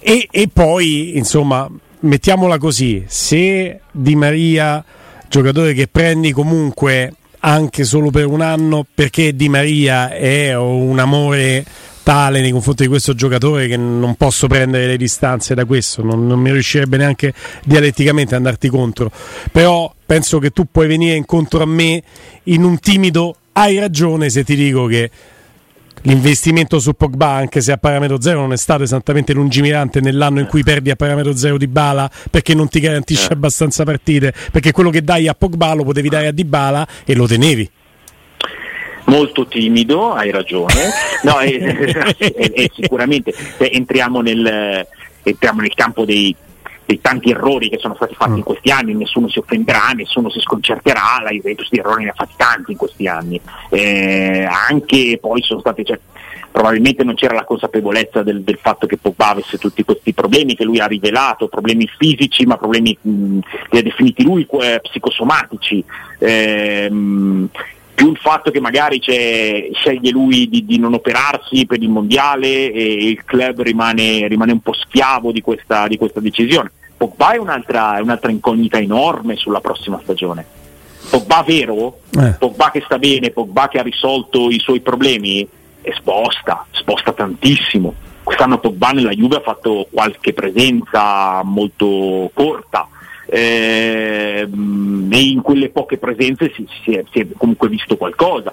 E, 0.00 0.28
e 0.30 0.48
poi, 0.52 1.16
insomma, 1.16 1.68
mettiamola 2.00 2.58
così, 2.58 3.04
se 3.06 3.80
Di 3.90 4.16
Maria 4.16 4.84
giocatore 5.28 5.72
che 5.74 5.88
prendi 5.88 6.32
comunque 6.32 7.12
anche 7.40 7.84
solo 7.84 8.10
per 8.10 8.26
un 8.26 8.40
anno 8.40 8.84
perché 8.92 9.34
Di 9.36 9.48
Maria 9.48 10.10
è 10.10 10.56
un 10.56 10.98
amore 10.98 11.64
tale 12.02 12.40
nei 12.40 12.52
confronti 12.52 12.84
di 12.84 12.88
questo 12.88 13.14
giocatore 13.14 13.66
che 13.66 13.76
non 13.76 14.14
posso 14.14 14.46
prendere 14.46 14.86
le 14.86 14.96
distanze 14.96 15.54
da 15.54 15.64
questo, 15.64 16.02
non, 16.04 16.24
non 16.24 16.38
mi 16.38 16.52
riuscirebbe 16.52 16.96
neanche 16.96 17.34
dialetticamente 17.64 18.34
ad 18.34 18.42
andarti 18.44 18.68
contro, 18.68 19.10
però 19.50 19.92
penso 20.06 20.38
che 20.38 20.50
tu 20.50 20.66
puoi 20.70 20.86
venire 20.86 21.16
incontro 21.16 21.62
a 21.62 21.66
me 21.66 22.00
in 22.44 22.62
un 22.62 22.78
timido 22.78 23.34
hai 23.52 23.78
ragione 23.78 24.30
se 24.30 24.44
ti 24.44 24.54
dico 24.54 24.86
che 24.86 25.10
l'investimento 26.06 26.78
su 26.78 26.94
Pogba, 26.94 27.28
anche 27.28 27.60
se 27.60 27.72
a 27.72 27.76
parametro 27.76 28.20
zero 28.20 28.40
non 28.40 28.52
è 28.52 28.56
stato 28.56 28.82
esattamente 28.82 29.32
lungimirante 29.32 30.00
nell'anno 30.00 30.40
in 30.40 30.46
cui 30.46 30.62
perdi 30.62 30.90
a 30.90 30.96
parametro 30.96 31.36
zero 31.36 31.58
di 31.58 31.66
Bala 31.66 32.10
perché 32.30 32.54
non 32.54 32.68
ti 32.68 32.80
garantisce 32.80 33.30
eh. 33.30 33.34
abbastanza 33.34 33.84
partite, 33.84 34.32
perché 34.50 34.72
quello 34.72 34.90
che 34.90 35.02
dai 35.02 35.28
a 35.28 35.34
Pogba 35.34 35.74
lo 35.74 35.84
potevi 35.84 36.08
dare 36.08 36.28
a 36.28 36.32
Di 36.32 36.44
Bala 36.44 36.86
e 37.04 37.14
lo 37.14 37.26
tenevi. 37.26 37.70
Molto 39.06 39.46
timido, 39.46 40.12
hai 40.14 40.30
ragione. 40.30 40.74
No, 41.22 41.38
è, 41.38 41.56
è, 41.56 42.52
è, 42.52 42.70
sicuramente 42.74 43.32
entriamo 43.58 44.20
nel, 44.20 44.84
entriamo 45.22 45.60
nel 45.60 45.74
campo 45.74 46.04
dei, 46.04 46.34
dei 46.86 47.00
tanti 47.00 47.30
errori 47.30 47.68
che 47.68 47.78
sono 47.78 47.94
stati 47.96 48.14
fatti 48.14 48.30
mm. 48.30 48.36
in 48.36 48.42
questi 48.44 48.70
anni, 48.70 48.94
nessuno 48.94 49.28
si 49.28 49.38
offenderà, 49.38 49.90
nessuno 49.94 50.30
si 50.30 50.40
sconcerterà, 50.40 51.20
la 51.22 51.30
Juventus 51.30 51.68
di 51.68 51.78
errori 51.78 52.04
ne 52.04 52.10
ha 52.10 52.14
fatti 52.14 52.34
tanti 52.36 52.72
in 52.72 52.78
questi 52.78 53.08
anni, 53.08 53.40
eh, 53.70 54.48
anche 54.48 55.18
poi 55.20 55.42
sono 55.42 55.60
stati, 55.60 55.84
cioè, 55.84 55.98
probabilmente 56.50 57.04
non 57.04 57.16
c'era 57.16 57.34
la 57.34 57.44
consapevolezza 57.44 58.22
del, 58.22 58.42
del, 58.42 58.58
fatto 58.58 58.86
che 58.86 58.96
Pogba 58.96 59.30
avesse 59.30 59.58
tutti 59.58 59.84
questi 59.84 60.14
problemi 60.14 60.54
che 60.54 60.64
lui 60.64 60.78
ha 60.78 60.86
rivelato, 60.86 61.48
problemi 61.48 61.86
fisici 61.98 62.46
ma 62.46 62.56
problemi 62.56 62.96
mh, 62.98 63.38
li 63.70 63.78
ha 63.78 63.82
definiti 63.82 64.22
lui 64.22 64.46
eh, 64.62 64.80
psicosomatici. 64.80 65.84
Eh, 66.18 66.88
più 67.96 68.10
il 68.10 68.18
fatto 68.18 68.50
che 68.50 68.60
magari 68.60 69.00
sceglie 69.00 70.10
lui 70.10 70.50
di, 70.50 70.66
di, 70.66 70.78
non 70.78 70.92
operarsi 70.92 71.64
per 71.64 71.82
il 71.82 71.88
mondiale 71.88 72.70
e 72.70 73.08
il 73.08 73.24
club 73.24 73.62
rimane, 73.62 74.28
rimane 74.28 74.52
un 74.52 74.60
po' 74.60 74.74
schiavo 74.74 75.32
di 75.32 75.40
questa, 75.40 75.88
di 75.88 75.96
questa 75.96 76.20
decisione. 76.20 76.70
Pogba 76.94 77.32
è 77.32 77.38
un'altra, 77.38 77.96
è 77.96 78.00
un'altra, 78.00 78.30
incognita 78.30 78.76
enorme 78.76 79.36
sulla 79.36 79.60
prossima 79.60 79.98
stagione. 80.02 80.44
Pogba 81.08 81.42
vero, 81.42 82.00
eh. 82.20 82.36
Pogba 82.38 82.70
che 82.70 82.82
sta 82.84 82.98
bene, 82.98 83.30
Pogba 83.30 83.68
che 83.68 83.78
ha 83.78 83.82
risolto 83.82 84.50
i 84.50 84.58
suoi 84.58 84.80
problemi, 84.80 85.48
è 85.80 85.92
sposta, 85.96 86.66
sposta 86.72 87.14
tantissimo. 87.14 87.94
Quest'anno 88.22 88.58
Pogba 88.58 88.90
nella 88.90 89.12
Juve 89.12 89.36
ha 89.36 89.40
fatto 89.40 89.88
qualche 89.90 90.34
presenza 90.34 91.42
molto 91.44 92.30
corta, 92.34 92.88
eh, 93.26 94.48
e 95.10 95.20
in 95.20 95.42
quelle 95.42 95.68
poche 95.70 95.98
presenze 95.98 96.52
si, 96.54 96.66
si, 96.82 96.92
è, 96.92 97.04
si, 97.10 97.20
è, 97.20 97.26
comunque 97.36 97.68
visto 97.68 97.96
qualcosa. 97.96 98.52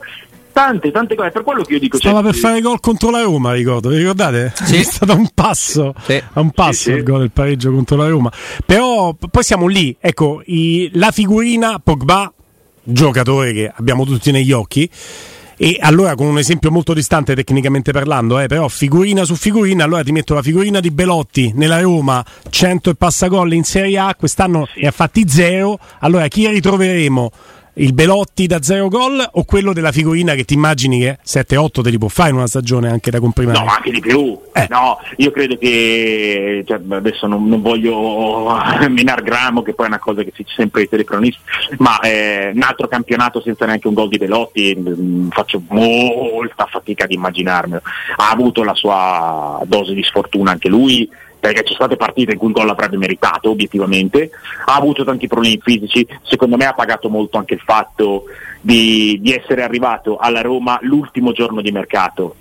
Tante, 0.51 0.91
tante 0.91 1.15
cose, 1.15 1.31
per 1.31 1.41
quello 1.41 1.63
che 1.63 1.73
io 1.73 1.79
dico. 1.79 1.97
Stava 1.97 2.21
cioè, 2.21 2.29
per 2.31 2.39
fare 2.39 2.61
gol 2.61 2.79
contro 2.79 3.09
la 3.09 3.21
Roma, 3.21 3.53
ricordo, 3.53 3.89
vi 3.89 3.97
ricordate? 3.97 4.53
Sì. 4.55 4.77
È 4.81 4.83
stato 4.83 5.15
un 5.15 5.29
passo, 5.33 5.95
sì. 6.05 6.21
a 6.33 6.39
un 6.39 6.51
passo 6.51 6.91
sì, 6.91 6.91
il 6.91 7.03
gol 7.03 7.19
del 7.19 7.31
pareggio 7.31 7.71
contro 7.71 7.97
la 7.97 8.07
Roma. 8.07 8.31
Però 8.65 9.13
poi 9.13 9.43
siamo 9.43 9.67
lì, 9.67 9.95
ecco, 9.99 10.43
i, 10.45 10.91
la 10.93 11.09
figurina 11.11 11.79
Pogba, 11.79 12.31
giocatore 12.83 13.53
che 13.53 13.71
abbiamo 13.73 14.05
tutti 14.05 14.31
negli 14.31 14.51
occhi 14.51 14.89
e 15.57 15.77
allora 15.79 16.15
con 16.15 16.27
un 16.27 16.37
esempio 16.37 16.71
molto 16.71 16.93
distante 16.93 17.35
tecnicamente 17.35 17.91
parlando, 17.91 18.39
eh, 18.39 18.47
però 18.47 18.67
figurina 18.67 19.23
su 19.23 19.35
figurina, 19.35 19.83
allora 19.83 20.03
ti 20.03 20.11
metto 20.11 20.33
la 20.33 20.41
figurina 20.41 20.79
di 20.79 20.91
Belotti 20.91 21.51
nella 21.55 21.79
Roma, 21.79 22.23
100 22.49 22.91
e 22.91 22.95
passa 22.95 23.27
gol 23.27 23.53
in 23.53 23.63
Serie 23.63 23.97
A, 23.97 24.15
quest'anno 24.15 24.67
sì. 24.73 24.81
ne 24.81 24.87
ha 24.87 24.91
fatti 24.91 25.27
zero, 25.27 25.79
allora 25.99 26.27
chi 26.27 26.47
ritroveremo? 26.47 27.31
Il 27.75 27.93
Belotti 27.93 28.45
da 28.45 28.61
zero 28.61 28.87
gol 28.87 29.27
o 29.33 29.43
quello 29.45 29.73
della 29.73 29.91
figurina 29.91 30.33
che 30.35 30.43
ti 30.43 30.53
immagini 30.53 30.99
che 30.99 31.17
7-8 31.25 31.81
te 31.81 31.89
li 31.89 31.97
può 31.97 32.07
fare 32.07 32.29
in 32.29 32.35
una 32.35 32.47
stagione 32.47 32.89
anche 32.89 33.09
da 33.09 33.19
comprimere? 33.19 33.59
No, 33.59 33.65
anche 33.65 33.91
di 33.91 33.99
più. 33.99 34.39
Eh. 34.53 34.67
No, 34.69 34.99
io 35.17 35.31
credo 35.31 35.57
che 35.57 36.63
cioè, 36.67 36.79
adesso 36.89 37.25
non, 37.27 37.47
non 37.47 37.61
voglio 37.61 38.55
minar 38.89 39.23
gramo, 39.23 39.61
che 39.61 39.73
poi 39.73 39.85
è 39.85 39.89
una 39.89 39.99
cosa 39.99 40.23
che 40.23 40.31
si 40.35 40.43
dice 40.43 40.55
sempre 40.55 40.81
ai 40.81 40.89
telecronisti, 40.89 41.41
ma 41.77 41.99
eh, 42.01 42.51
un 42.53 42.61
altro 42.61 42.87
campionato 42.87 43.41
senza 43.41 43.65
neanche 43.65 43.87
un 43.87 43.93
gol 43.93 44.09
di 44.09 44.17
Belotti 44.17 44.75
mh, 44.75 44.89
mm, 44.89 45.29
faccio 45.29 45.61
molta 45.69 46.67
fatica 46.69 47.05
ad 47.05 47.11
immaginarmelo. 47.11 47.81
Ha 48.17 48.29
avuto 48.29 48.63
la 48.63 48.75
sua 48.75 49.61
dose 49.65 49.93
di 49.93 50.03
sfortuna 50.03 50.51
anche 50.51 50.69
lui 50.69 51.09
perché 51.43 51.63
ci 51.65 51.73
sono 51.73 51.87
state 51.89 51.97
partite 51.97 52.31
in 52.31 52.37
cui 52.37 52.47
il 52.47 52.53
gol 52.53 52.67
l'avrebbe 52.67 52.95
meritato 52.95 53.49
obiettivamente, 53.49 54.31
ha 54.65 54.75
avuto 54.75 55.03
tanti 55.03 55.27
problemi 55.27 55.59
fisici, 55.61 56.07
secondo 56.21 56.55
me 56.55 56.63
ha 56.63 56.73
pagato 56.73 57.09
molto 57.09 57.37
anche 57.37 57.55
il 57.55 57.59
fatto 57.59 58.23
di, 58.61 59.19
di 59.21 59.33
essere 59.33 59.61
arrivato 59.61 60.15
alla 60.15 60.39
Roma 60.39 60.79
l'ultimo 60.83 61.33
giorno 61.33 61.59
di 61.59 61.69
mercato, 61.69 62.33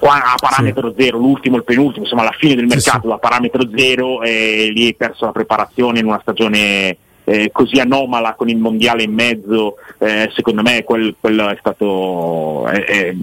a 0.00 0.34
parametro 0.36 0.92
sì. 0.96 1.04
zero, 1.04 1.18
l'ultimo, 1.18 1.58
il 1.58 1.62
penultimo, 1.62 2.02
insomma 2.02 2.22
alla 2.22 2.34
fine 2.36 2.56
del 2.56 2.66
mercato 2.66 3.06
sì, 3.06 3.14
a 3.14 3.18
parametro 3.18 3.68
zero 3.72 4.22
e 4.22 4.72
lì 4.74 4.86
hai 4.86 4.94
perso 4.94 5.26
la 5.26 5.32
preparazione 5.32 6.00
in 6.00 6.06
una 6.06 6.18
stagione 6.20 6.96
eh, 7.22 7.50
così 7.52 7.78
anomala 7.78 8.34
con 8.34 8.48
il 8.48 8.56
mondiale 8.56 9.04
in 9.04 9.12
mezzo, 9.12 9.76
eh, 9.98 10.28
secondo 10.34 10.62
me 10.62 10.82
quel, 10.82 11.14
quello 11.20 11.48
è 11.50 11.56
stato... 11.60 12.68
Eh, 12.68 13.16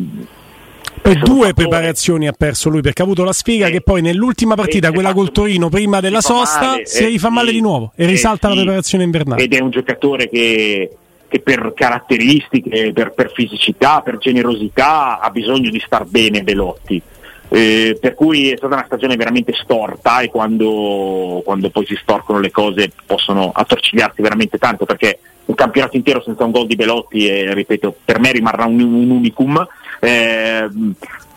due 1.15 1.53
preparazioni 1.53 2.27
ha 2.27 2.33
perso 2.33 2.69
lui 2.69 2.81
perché 2.81 3.01
ha 3.01 3.05
avuto 3.05 3.23
la 3.23 3.33
sfiga 3.33 3.67
eh, 3.67 3.71
che 3.71 3.81
poi 3.81 4.01
nell'ultima 4.01 4.55
partita, 4.55 4.91
quella 4.91 5.13
col 5.13 5.31
Torino 5.31 5.69
prima 5.69 5.99
della 5.99 6.21
sosta, 6.21 6.71
male, 6.71 6.85
si 6.85 7.05
rifà 7.05 7.29
male 7.29 7.51
di 7.51 7.61
nuovo 7.61 7.91
e 7.95 8.05
risalta 8.05 8.47
la 8.47 8.55
preparazione 8.55 9.03
invernale. 9.03 9.43
Ed 9.43 9.53
è 9.53 9.59
un 9.59 9.69
giocatore 9.69 10.29
che, 10.29 10.89
che 11.27 11.39
per 11.39 11.73
caratteristiche, 11.75 12.91
per, 12.93 13.11
per, 13.11 13.31
fisicità, 13.31 14.01
per 14.01 14.17
generosità 14.17 15.19
ha 15.19 15.29
bisogno 15.29 15.69
di 15.69 15.81
star 15.85 16.05
bene 16.05 16.43
Belotti. 16.43 17.01
Eh, 17.49 17.97
per 17.99 18.13
cui 18.13 18.51
è 18.51 18.57
stata 18.57 18.75
una 18.75 18.85
stagione 18.85 19.15
veramente 19.15 19.53
storta 19.53 20.19
e 20.19 20.29
quando, 20.29 21.41
quando 21.45 21.69
poi 21.69 21.85
si 21.85 21.95
storcono 21.95 22.39
le 22.39 22.51
cose 22.51 22.91
possono 23.05 23.51
attorcigliarsi 23.53 24.21
veramente 24.21 24.57
tanto 24.57 24.83
perché 24.83 25.19
un 25.45 25.55
campionato 25.55 25.95
intero 25.95 26.21
senza 26.21 26.43
un 26.43 26.51
gol 26.51 26.67
di 26.67 26.75
Belotti 26.75 27.25
e, 27.25 27.53
ripeto, 27.53 27.95
per 28.03 28.19
me 28.19 28.33
rimarrà 28.33 28.65
un, 28.65 28.81
un 28.81 29.09
unicum 29.09 29.65
eh, 29.99 30.67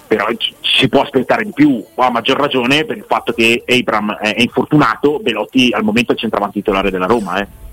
però 0.06 0.26
si 0.60 0.88
può 0.88 1.02
aspettare 1.02 1.44
di 1.44 1.52
più, 1.52 1.84
a 1.94 2.10
maggior 2.10 2.36
ragione 2.36 2.84
per 2.84 2.96
il 2.96 3.04
fatto 3.06 3.32
che 3.32 3.62
Abram 3.64 4.16
è 4.16 4.40
infortunato, 4.40 5.20
Belotti 5.20 5.70
al 5.72 5.84
momento 5.84 6.10
è 6.10 6.14
il 6.14 6.20
centravanti 6.20 6.58
titolare 6.58 6.90
della 6.90 7.06
Roma. 7.06 7.40
Eh. 7.40 7.69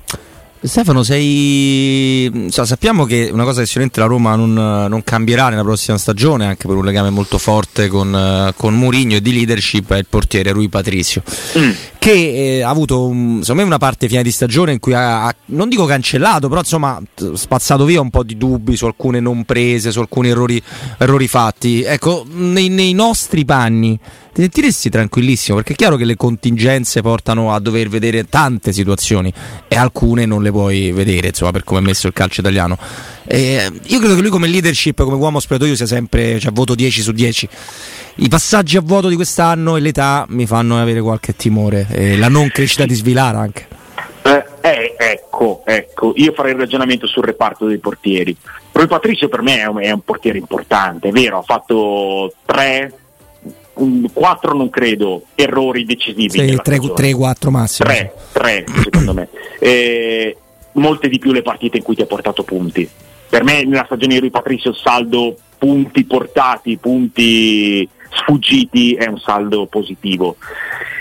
Stefano, 0.61 1.03
sei... 1.03 2.47
Cioè, 2.49 2.65
sappiamo 2.65 3.05
che 3.05 3.29
una 3.31 3.43
cosa 3.43 3.59
che 3.59 3.65
sicuramente 3.65 3.99
la 3.99 4.07
Roma 4.07 4.35
non, 4.35 4.53
non, 4.53 5.03
cambierà 5.03 5.49
nella 5.49 5.63
prossima 5.63 5.97
stagione, 5.97 6.45
anche 6.45 6.67
per 6.67 6.75
un 6.75 6.83
legame 6.83 7.09
molto 7.09 7.37
forte 7.37 7.87
con, 7.87 8.53
con 8.55 8.73
Mourinho 8.73 9.15
e 9.15 9.21
di 9.21 9.33
leadership, 9.33 9.93
è 9.93 9.97
il 9.97 10.07
portiere 10.09 10.51
Rui 10.51 10.67
Patrizio, 10.67 11.21
mm. 11.57 11.71
che 11.99 12.57
eh, 12.57 12.61
ha 12.61 12.69
avuto 12.69 13.05
un, 13.05 13.39
secondo 13.41 13.61
me 13.61 13.67
una 13.67 13.77
parte 13.77 14.07
fine 14.07 14.23
di 14.23 14.31
stagione 14.31 14.71
in 14.73 14.79
cui 14.79 14.93
ha, 14.93 15.33
non 15.47 15.69
dico 15.69 15.85
cancellato, 15.85 16.47
però 16.47 16.61
insomma 16.61 16.99
spazzato 17.33 17.85
via 17.85 18.01
un 18.01 18.09
po' 18.09 18.23
di 18.23 18.35
dubbi 18.35 18.75
su 18.75 18.85
alcune 18.85 19.19
non 19.19 19.45
prese, 19.45 19.91
su 19.91 19.99
alcuni 19.99 20.29
errori, 20.29 20.61
errori 20.97 21.27
fatti. 21.27 21.83
Ecco, 21.83 22.25
nei, 22.29 22.69
nei 22.69 22.93
nostri 22.93 23.45
panni 23.45 23.97
ti 24.37 24.43
sentiresti 24.43 24.91
tranquillissimo 24.91 25.57
perché 25.57 25.73
è 25.73 25.75
chiaro 25.75 25.95
che 25.95 26.05
le 26.05 26.15
contingenze 26.15 27.01
portano 27.01 27.53
a 27.53 27.59
dover 27.59 27.89
vedere 27.89 28.25
tante 28.25 28.71
situazioni 28.71 29.33
e 29.67 29.75
alcune 29.75 30.27
non 30.27 30.43
le 30.43 30.51
puoi 30.51 30.91
vedere 30.91 31.29
insomma 31.29 31.49
per 31.49 31.63
come 31.63 31.79
è 31.79 31.83
messo 31.83 32.05
il 32.05 32.13
calcio 32.13 32.41
italiano 32.41 32.77
eh, 33.25 33.67
io 33.83 33.97
credo 33.97 34.13
che 34.13 34.21
lui 34.21 34.29
come 34.29 34.47
leadership 34.47 35.01
come 35.01 35.15
uomo 35.15 35.39
spogliatoio 35.39 35.75
sia 35.75 35.87
sempre 35.87 36.39
cioè, 36.39 36.51
voto 36.51 36.75
10 36.75 37.01
su 37.01 37.11
10 37.13 37.49
i 38.17 38.29
passaggi 38.29 38.77
a 38.77 38.81
vuoto 38.81 39.07
di 39.07 39.15
quest'anno 39.15 39.75
e 39.75 39.79
l'età 39.79 40.25
mi 40.29 40.45
fanno 40.47 40.79
avere 40.79 41.01
qualche 41.01 41.35
timore, 41.35 41.85
e 41.91 42.17
la 42.17 42.29
non 42.29 42.49
crescita 42.49 42.83
di 42.85 42.95
Svilar 42.95 43.35
anche. 43.35 43.67
Eh, 44.23 44.43
eh, 44.61 44.95
ecco, 44.97 45.61
ecco, 45.63 46.13
io 46.15 46.33
farei 46.33 46.53
il 46.53 46.57
ragionamento 46.57 47.05
sul 47.05 47.23
reparto 47.23 47.67
dei 47.67 47.77
portieri. 47.77 48.35
Rui 48.71 48.87
Patricio 48.87 49.29
per 49.29 49.43
me 49.43 49.59
è 49.59 49.65
un, 49.65 49.81
è 49.81 49.91
un 49.91 50.01
portiere 50.01 50.39
importante, 50.39 51.09
è 51.09 51.11
vero, 51.11 51.37
ha 51.37 51.43
fatto 51.43 52.33
tre, 52.43 52.91
un, 53.77 54.07
quattro 54.13 54.53
non 54.53 54.69
credo, 54.69 55.23
errori 55.35 55.85
decisivi. 55.85 56.29
Sì, 56.29 56.55
3-4 56.55 57.49
massimo. 57.49 57.89
3, 57.89 58.13
3 58.33 58.65
secondo 58.83 59.13
me. 59.13 59.29
Eh, 59.59 60.37
molte 60.73 61.07
di 61.09 61.19
più 61.19 61.31
le 61.31 61.41
partite 61.41 61.77
in 61.77 61.83
cui 61.83 61.95
ti 61.95 62.01
ha 62.01 62.05
portato 62.07 62.43
punti. 62.43 62.89
Per 63.29 63.43
me 63.43 63.63
nella 63.63 63.85
stagione 63.85 64.13
di 64.13 64.19
Rui 64.19 64.29
Patricio 64.29 64.69
il 64.69 64.75
saldo 64.75 65.35
punti 65.57 66.05
portati, 66.05 66.77
punti 66.77 67.87
sfuggiti 68.09 68.93
è 68.93 69.07
un 69.07 69.19
saldo 69.19 69.65
positivo. 69.65 70.37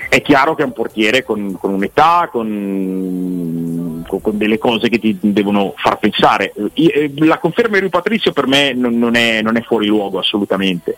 È 0.09 0.23
chiaro 0.23 0.55
che 0.55 0.63
è 0.63 0.65
un 0.65 0.73
portiere 0.73 1.25
con, 1.25 1.57
con 1.59 1.73
un'età, 1.73 2.29
con, 2.31 4.05
con, 4.07 4.21
con, 4.21 4.39
delle 4.39 4.59
cose 4.59 4.89
che 4.89 4.99
ti 4.99 5.17
devono 5.21 5.75
far 5.77 5.99
pensare. 5.99 6.53
Eh, 6.75 7.13
la 7.19 7.39
conferma 7.39 7.75
di 7.75 7.81
Rui 7.81 7.91
Patricio 7.91 8.33
per 8.33 8.47
me 8.47 8.73
non, 8.73 8.99
non, 8.99 9.15
è, 9.15 9.43
non 9.43 9.57
è 9.57 9.63
fuori 9.63 9.87
luogo 9.87 10.19
assolutamente. 10.19 10.97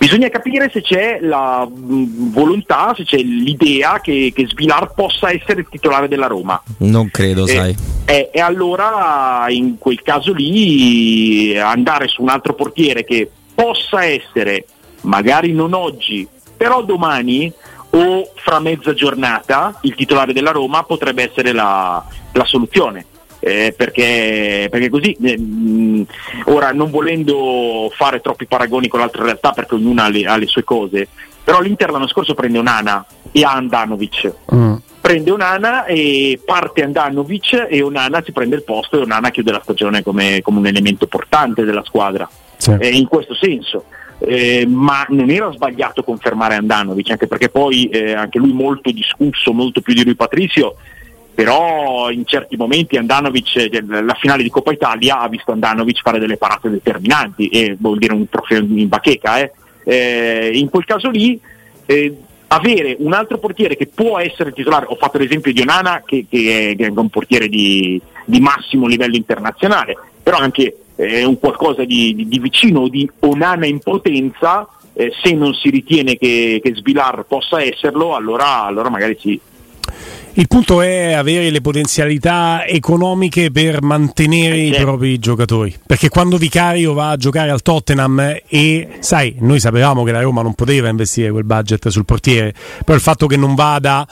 Bisogna 0.00 0.30
capire 0.30 0.70
se 0.72 0.80
c'è 0.80 1.18
la 1.20 1.68
mh, 1.68 2.32
volontà, 2.32 2.94
se 2.96 3.04
c'è 3.04 3.18
l'idea 3.18 4.00
che, 4.00 4.32
che 4.34 4.46
Svilar 4.46 4.94
possa 4.94 5.30
essere 5.30 5.60
il 5.60 5.66
titolare 5.68 6.08
della 6.08 6.26
Roma. 6.26 6.58
Non 6.78 7.10
credo, 7.10 7.44
e, 7.44 7.48
sai. 7.48 7.76
E, 8.06 8.30
e 8.32 8.40
allora 8.40 9.44
in 9.48 9.76
quel 9.76 10.00
caso 10.00 10.32
lì 10.32 11.54
andare 11.58 12.08
su 12.08 12.22
un 12.22 12.30
altro 12.30 12.54
portiere 12.54 13.04
che 13.04 13.30
possa 13.54 14.06
essere, 14.06 14.64
magari 15.02 15.52
non 15.52 15.74
oggi, 15.74 16.26
però 16.56 16.82
domani 16.82 17.52
o 17.90 18.32
fra 18.36 18.58
mezza 18.58 18.94
giornata 18.94 19.80
il 19.82 19.94
titolare 19.94 20.32
della 20.32 20.52
Roma 20.52 20.82
potrebbe 20.82 21.28
essere 21.28 21.52
la, 21.52 22.02
la 22.32 22.44
soluzione 22.46 23.04
eh, 23.40 23.74
perché, 23.76 24.68
perché, 24.70 24.88
così, 24.88 25.16
eh, 25.22 25.38
mh, 25.38 26.06
ora 26.44 26.72
non 26.72 26.90
volendo 26.90 27.90
fare 27.94 28.20
troppi 28.20 28.46
paragoni 28.46 28.88
con 28.88 29.00
l'altra 29.00 29.24
realtà 29.24 29.52
perché 29.52 29.74
ognuno 29.74 30.02
ha 30.02 30.08
le, 30.08 30.24
ha 30.24 30.36
le 30.36 30.46
sue 30.46 30.62
cose, 30.62 31.08
però 31.42 31.60
l'Inter 31.60 31.90
l'anno 31.90 32.06
scorso 32.06 32.34
prende 32.34 32.58
Onana 32.58 33.04
e 33.32 33.42
ha 33.42 33.52
Andanovic. 33.52 34.32
Mm. 34.54 34.74
Prende 35.00 35.30
Onana 35.30 35.86
e 35.86 36.38
parte 36.44 36.82
Andanovic 36.82 37.66
e 37.68 37.82
Onana 37.82 38.22
si 38.22 38.32
prende 38.32 38.56
il 38.56 38.62
posto 38.62 38.98
e 38.98 39.02
Onana 39.02 39.30
chiude 39.30 39.50
la 39.50 39.60
stagione 39.62 40.02
come, 40.02 40.40
come 40.42 40.58
un 40.58 40.66
elemento 40.66 41.06
portante 41.06 41.64
della 41.64 41.82
squadra. 41.84 42.28
Sì. 42.56 42.76
Eh, 42.78 42.90
in 42.90 43.08
questo 43.08 43.34
senso. 43.34 43.84
Eh, 44.22 44.66
ma 44.68 45.06
non 45.08 45.30
era 45.30 45.50
sbagliato 45.50 46.02
confermare 46.02 46.54
Andanovic, 46.54 47.10
anche 47.10 47.26
perché 47.26 47.48
poi 47.48 47.88
eh, 47.88 48.12
anche 48.12 48.38
lui 48.38 48.52
molto 48.52 48.90
discusso, 48.90 49.54
molto 49.54 49.80
più 49.80 49.94
di 49.94 50.04
lui 50.04 50.14
Patrizio, 50.14 50.76
però 51.34 52.10
in 52.10 52.26
certi 52.26 52.56
momenti 52.56 52.96
Andanovic, 52.96 53.56
eh, 53.56 53.82
la 53.82 54.16
finale 54.18 54.42
di 54.42 54.50
Coppa 54.50 54.72
Italia 54.72 55.20
ha 55.20 55.28
visto 55.28 55.52
Andanovic 55.52 56.00
fare 56.02 56.18
delle 56.18 56.36
parate 56.36 56.68
determinanti 56.68 57.48
e 57.48 57.76
vuol 57.78 57.98
dire 57.98 58.14
un 58.14 58.28
trofeo 58.28 58.58
in 58.58 58.88
bacheca. 58.88 59.38
Eh. 59.38 59.52
Eh, 59.84 60.50
in 60.54 60.68
quel 60.68 60.84
caso 60.84 61.08
lì 61.08 61.40
eh, 61.86 62.14
avere 62.48 62.96
un 62.98 63.12
altro 63.12 63.38
portiere 63.38 63.76
che 63.76 63.86
può 63.86 64.18
essere 64.18 64.52
titolare, 64.52 64.86
ho 64.88 64.96
fatto 64.96 65.18
l'esempio 65.18 65.52
di 65.52 65.60
Onana 65.60 66.02
che, 66.04 66.26
che, 66.28 66.70
è, 66.70 66.76
che 66.76 66.86
è, 66.86 66.90
un 66.90 67.08
portiere 67.08 67.48
di, 67.48 68.00
di, 68.24 68.40
massimo 68.40 68.86
livello 68.86 69.16
internazionale, 69.16 69.96
però 70.22 70.38
anche 70.38 70.76
eh, 70.96 71.24
un 71.24 71.38
qualcosa 71.38 71.84
di, 71.84 72.14
di, 72.14 72.26
di 72.26 72.38
vicino 72.38 72.88
di 72.88 73.08
Onana 73.20 73.66
in 73.66 73.78
potenza, 73.78 74.68
eh, 74.92 75.12
se 75.22 75.32
non 75.32 75.54
si 75.54 75.70
ritiene 75.70 76.16
che, 76.16 76.60
che 76.62 76.74
Svilar 76.74 77.24
possa 77.26 77.62
esserlo, 77.62 78.16
allora, 78.16 78.64
allora 78.64 78.90
magari 78.90 79.16
si, 79.20 79.40
il 80.34 80.46
punto 80.46 80.80
è 80.80 81.12
avere 81.12 81.50
le 81.50 81.60
potenzialità 81.60 82.64
economiche 82.64 83.50
per 83.50 83.82
mantenere 83.82 84.56
eh, 84.56 84.66
i 84.66 84.74
propri 84.74 85.18
giocatori. 85.18 85.76
Perché 85.84 86.08
quando 86.08 86.36
Vicario 86.36 86.92
va 86.92 87.10
a 87.10 87.16
giocare 87.16 87.50
al 87.50 87.62
Tottenham 87.62 88.38
e 88.46 88.88
sai, 89.00 89.36
noi 89.40 89.58
sapevamo 89.58 90.04
che 90.04 90.12
la 90.12 90.22
Roma 90.22 90.42
non 90.42 90.54
poteva 90.54 90.88
investire 90.88 91.30
quel 91.30 91.44
budget 91.44 91.88
sul 91.88 92.04
portiere, 92.04 92.54
però 92.84 92.94
il 92.96 93.02
fatto 93.02 93.26
che 93.26 93.36
non 93.36 93.54
vada 93.54 94.06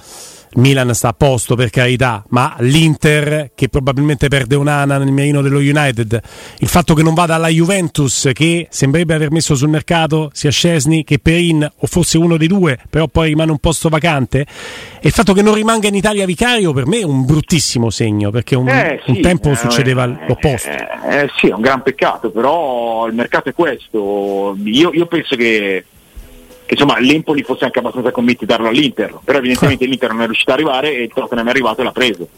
Milan 0.54 0.94
sta 0.94 1.08
a 1.08 1.12
posto 1.12 1.54
per 1.54 1.70
carità, 1.70 2.24
ma 2.28 2.54
l'Inter 2.58 3.52
che 3.54 3.68
probabilmente 3.68 4.28
perde 4.28 4.56
un'ana 4.56 4.98
nel 4.98 5.12
mirino 5.12 5.42
dello 5.42 5.58
United, 5.58 6.20
il 6.58 6.68
fatto 6.68 6.94
che 6.94 7.02
non 7.02 7.14
vada 7.14 7.34
alla 7.34 7.48
Juventus 7.48 8.30
che 8.32 8.66
sembrerebbe 8.70 9.14
aver 9.14 9.30
messo 9.30 9.54
sul 9.54 9.68
mercato 9.68 10.30
sia 10.32 10.50
Scesni 10.50 11.04
che 11.04 11.18
Perin 11.18 11.68
o 11.76 11.86
fosse 11.86 12.18
uno 12.18 12.36
dei 12.36 12.48
due, 12.48 12.78
però 12.88 13.06
poi 13.06 13.28
rimane 13.28 13.50
un 13.50 13.58
posto 13.58 13.88
vacante, 13.88 14.40
e 14.40 15.06
il 15.06 15.12
fatto 15.12 15.32
che 15.32 15.42
non 15.42 15.54
rimanga 15.54 15.88
in 15.88 15.94
Italia 15.94 16.26
Vicario 16.26 16.72
per 16.72 16.86
me 16.86 17.00
è 17.00 17.04
un 17.04 17.24
bruttissimo 17.24 17.90
segno 17.90 18.30
perché 18.30 18.56
un, 18.56 18.68
eh, 18.68 19.00
sì, 19.04 19.10
un 19.10 19.20
tempo 19.20 19.50
eh, 19.50 19.56
succedeva 19.56 20.04
eh, 20.04 20.26
l'opposto. 20.26 20.68
Eh, 20.68 21.30
sì, 21.38 21.48
è 21.48 21.52
un 21.52 21.60
gran 21.60 21.82
peccato, 21.82 22.30
però 22.30 23.06
il 23.06 23.14
mercato 23.14 23.48
è 23.48 23.54
questo. 23.54 24.56
Io, 24.64 24.92
io 24.92 25.06
penso 25.06 25.36
che 25.36 25.84
che 26.68 26.74
insomma 26.74 26.98
l'Empoli 26.98 27.42
fosse 27.42 27.64
anche 27.64 27.78
abbastanza 27.78 28.10
convinti 28.10 28.44
di 28.44 28.52
darlo 28.52 28.68
all'Inter, 28.68 29.20
però 29.24 29.38
evidentemente 29.38 29.86
l'Inter 29.86 30.12
non 30.12 30.20
è 30.20 30.24
riuscito 30.26 30.50
ad 30.50 30.58
arrivare 30.58 30.94
e 30.94 31.04
il 31.04 31.10
Tottenham 31.14 31.46
è 31.46 31.50
arrivato 31.50 31.80
e 31.80 31.84
l'ha 31.84 31.92
preso. 31.92 32.28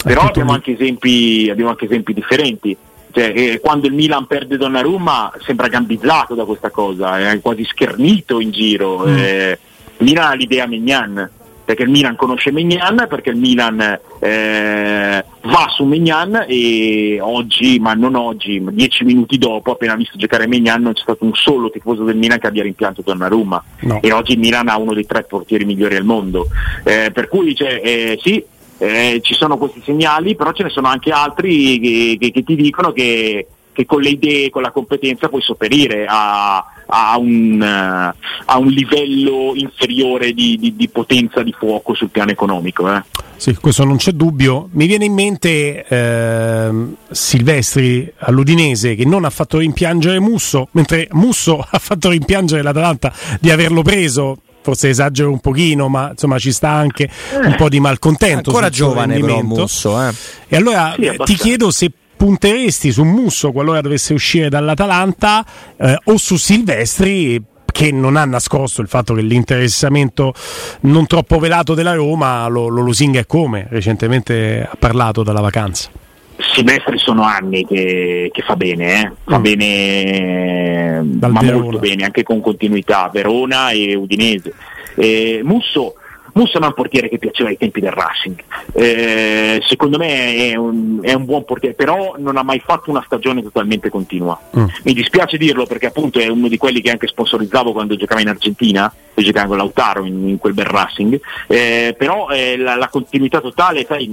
Però 0.00 0.20
abbiamo 0.20 0.52
anche 0.52 0.70
esempi, 0.70 1.48
abbiamo 1.50 1.70
anche 1.70 1.86
esempi 1.86 2.14
differenti. 2.14 2.76
Cioè, 3.10 3.32
eh, 3.34 3.58
quando 3.60 3.88
il 3.88 3.92
Milan 3.92 4.26
perde 4.26 4.56
Donnarumma 4.56 5.32
sembra 5.40 5.66
gambizzato 5.66 6.36
da 6.36 6.44
questa 6.44 6.70
cosa, 6.70 7.32
è 7.32 7.40
quasi 7.40 7.64
schernito 7.64 8.38
in 8.38 8.52
giro. 8.52 9.04
Mm. 9.08 9.18
Eh, 9.18 9.58
Milan 9.98 10.30
ha 10.30 10.34
l'idea 10.34 10.68
Mignan, 10.68 11.28
perché 11.70 11.84
il 11.84 11.90
Milan 11.90 12.16
conosce 12.16 12.50
Mignan, 12.50 13.06
perché 13.08 13.30
il 13.30 13.36
Milan 13.36 13.80
eh, 14.18 15.24
va 15.42 15.66
su 15.68 15.84
Mignan 15.84 16.46
e 16.48 17.18
oggi, 17.20 17.78
ma 17.78 17.94
non 17.94 18.16
oggi, 18.16 18.60
dieci 18.72 19.04
minuti 19.04 19.38
dopo, 19.38 19.70
appena 19.70 19.94
visto 19.94 20.18
giocare 20.18 20.48
Mignan, 20.48 20.82
non 20.82 20.94
c'è 20.94 21.02
stato 21.02 21.24
un 21.24 21.32
solo 21.32 21.70
tifoso 21.70 22.02
del 22.02 22.16
Milan 22.16 22.40
che 22.40 22.48
abbia 22.48 22.64
rimpianto 22.64 23.02
Donnarumma 23.02 23.62
no. 23.82 24.00
e 24.02 24.10
oggi 24.10 24.32
il 24.32 24.40
Milan 24.40 24.66
ha 24.66 24.78
uno 24.78 24.94
dei 24.94 25.06
tre 25.06 25.22
portieri 25.22 25.64
migliori 25.64 25.94
al 25.94 26.02
mondo. 26.02 26.48
Eh, 26.82 27.12
per 27.12 27.28
cui 27.28 27.54
cioè, 27.54 27.80
eh, 27.84 28.18
sì, 28.20 28.44
eh, 28.78 29.20
ci 29.22 29.34
sono 29.34 29.56
questi 29.56 29.80
segnali, 29.84 30.34
però 30.34 30.50
ce 30.50 30.64
ne 30.64 30.70
sono 30.70 30.88
anche 30.88 31.12
altri 31.12 31.78
che, 31.78 32.16
che, 32.18 32.32
che 32.32 32.42
ti 32.42 32.56
dicono 32.56 32.90
che, 32.90 33.46
che 33.70 33.86
con 33.86 34.00
le 34.00 34.08
idee, 34.08 34.50
con 34.50 34.62
la 34.62 34.72
competenza 34.72 35.28
puoi 35.28 35.42
sopperire 35.42 36.04
a 36.08 36.64
a 36.90 37.16
un, 37.18 37.60
uh, 37.60 38.44
a 38.44 38.58
un 38.58 38.68
livello 38.68 39.52
inferiore 39.54 40.32
di, 40.32 40.58
di, 40.58 40.74
di, 40.76 40.88
potenza 40.88 41.42
di 41.42 41.54
fuoco 41.56 41.94
sul 41.94 42.10
piano 42.10 42.30
economico. 42.30 42.92
Eh. 42.92 43.02
Sì, 43.36 43.54
questo 43.54 43.84
non 43.84 43.96
c'è 43.96 44.12
dubbio. 44.12 44.68
Mi 44.72 44.86
viene 44.86 45.06
in 45.06 45.14
mente 45.14 45.86
eh, 45.86 46.70
Silvestri 47.10 48.12
all'Udinese 48.18 48.94
che 48.94 49.04
non 49.04 49.24
ha 49.24 49.30
fatto 49.30 49.58
rimpiangere 49.58 50.20
Musso, 50.20 50.68
mentre 50.72 51.08
Musso 51.12 51.58
ha 51.68 51.78
fatto 51.78 52.10
rimpiangere 52.10 52.62
l'Atalanta 52.62 53.12
di 53.40 53.50
averlo 53.50 53.82
preso 53.82 54.38
forse 54.62 54.90
esagero 54.90 55.30
un 55.30 55.40
pochino, 55.40 55.88
ma 55.88 56.10
insomma 56.10 56.38
ci 56.38 56.52
sta 56.52 56.70
anche 56.70 57.08
un 57.32 57.54
po' 57.56 57.68
di 57.70 57.80
malcontento. 57.80 58.50
Ancora 58.50 58.68
giovane 58.68 59.18
però 59.18 59.40
Musso. 59.42 60.00
Eh. 60.06 60.12
E 60.48 60.56
allora 60.56 60.94
sì, 60.98 61.10
ti 61.24 61.34
chiedo 61.34 61.70
se 61.70 61.90
punteresti 62.20 62.92
su 62.92 63.02
Musso 63.04 63.50
qualora 63.50 63.80
dovesse 63.80 64.12
uscire 64.12 64.50
dall'Atalanta 64.50 65.42
eh, 65.78 65.98
o 66.04 66.18
su 66.18 66.36
Silvestri 66.36 67.42
che 67.64 67.90
non 67.92 68.16
ha 68.16 68.26
nascosto 68.26 68.82
il 68.82 68.88
fatto 68.88 69.14
che 69.14 69.22
l'interessamento 69.22 70.34
non 70.80 71.06
troppo 71.06 71.38
velato 71.38 71.72
della 71.72 71.94
Roma 71.94 72.46
lo, 72.48 72.68
lo 72.68 72.82
lusinga 72.82 73.20
e 73.20 73.24
come 73.24 73.68
recentemente 73.70 74.68
ha 74.70 74.76
parlato 74.78 75.22
dalla 75.22 75.40
vacanza. 75.40 75.88
Silvestri 76.36 76.98
sono 76.98 77.22
anni 77.22 77.64
che, 77.64 78.28
che 78.30 78.42
fa 78.42 78.54
bene, 78.54 79.00
eh? 79.00 79.12
fa 79.24 79.38
mm. 79.38 79.42
bene, 79.42 81.00
Dal 81.04 81.32
ma 81.32 81.40
Verona. 81.40 81.62
molto 81.62 81.78
bene, 81.78 82.04
anche 82.04 82.22
con 82.22 82.42
continuità, 82.42 83.08
Verona 83.10 83.70
e 83.70 83.94
Udinese. 83.94 84.52
Eh, 84.94 85.40
Musso 85.42 85.94
Musso 86.34 86.58
è 86.58 86.64
un 86.64 86.72
portiere 86.74 87.08
che 87.08 87.18
piaceva 87.18 87.48
ai 87.48 87.56
tempi 87.56 87.80
del 87.80 87.92
Racing, 87.92 88.42
eh, 88.72 89.60
secondo 89.66 89.98
me 89.98 90.50
è 90.50 90.54
un, 90.56 90.98
è 91.02 91.12
un, 91.12 91.24
buon 91.24 91.44
portiere, 91.44 91.74
però 91.74 92.14
non 92.18 92.36
ha 92.36 92.42
mai 92.42 92.60
fatto 92.60 92.90
una 92.90 93.02
stagione 93.04 93.42
totalmente 93.42 93.90
continua. 93.90 94.38
Mm. 94.56 94.64
Mi 94.84 94.92
dispiace 94.92 95.36
dirlo 95.36 95.66
perché 95.66 95.86
appunto 95.86 96.18
è 96.18 96.28
uno 96.28 96.48
di 96.48 96.56
quelli 96.56 96.80
che 96.80 96.90
anche 96.90 97.06
sponsorizzavo 97.06 97.72
quando 97.72 97.96
giocava 97.96 98.20
in 98.20 98.28
Argentina, 98.28 98.92
e 99.14 99.22
giocava 99.22 99.48
con 99.48 99.56
Lautaro 99.56 100.04
in, 100.04 100.28
in 100.28 100.38
quel 100.38 100.54
bel 100.54 100.66
Racing, 100.66 101.20
eh, 101.46 101.94
però 101.96 102.28
eh, 102.28 102.56
la, 102.56 102.76
la, 102.76 102.88
continuità 102.88 103.40
totale, 103.40 103.84
sai, 103.86 104.08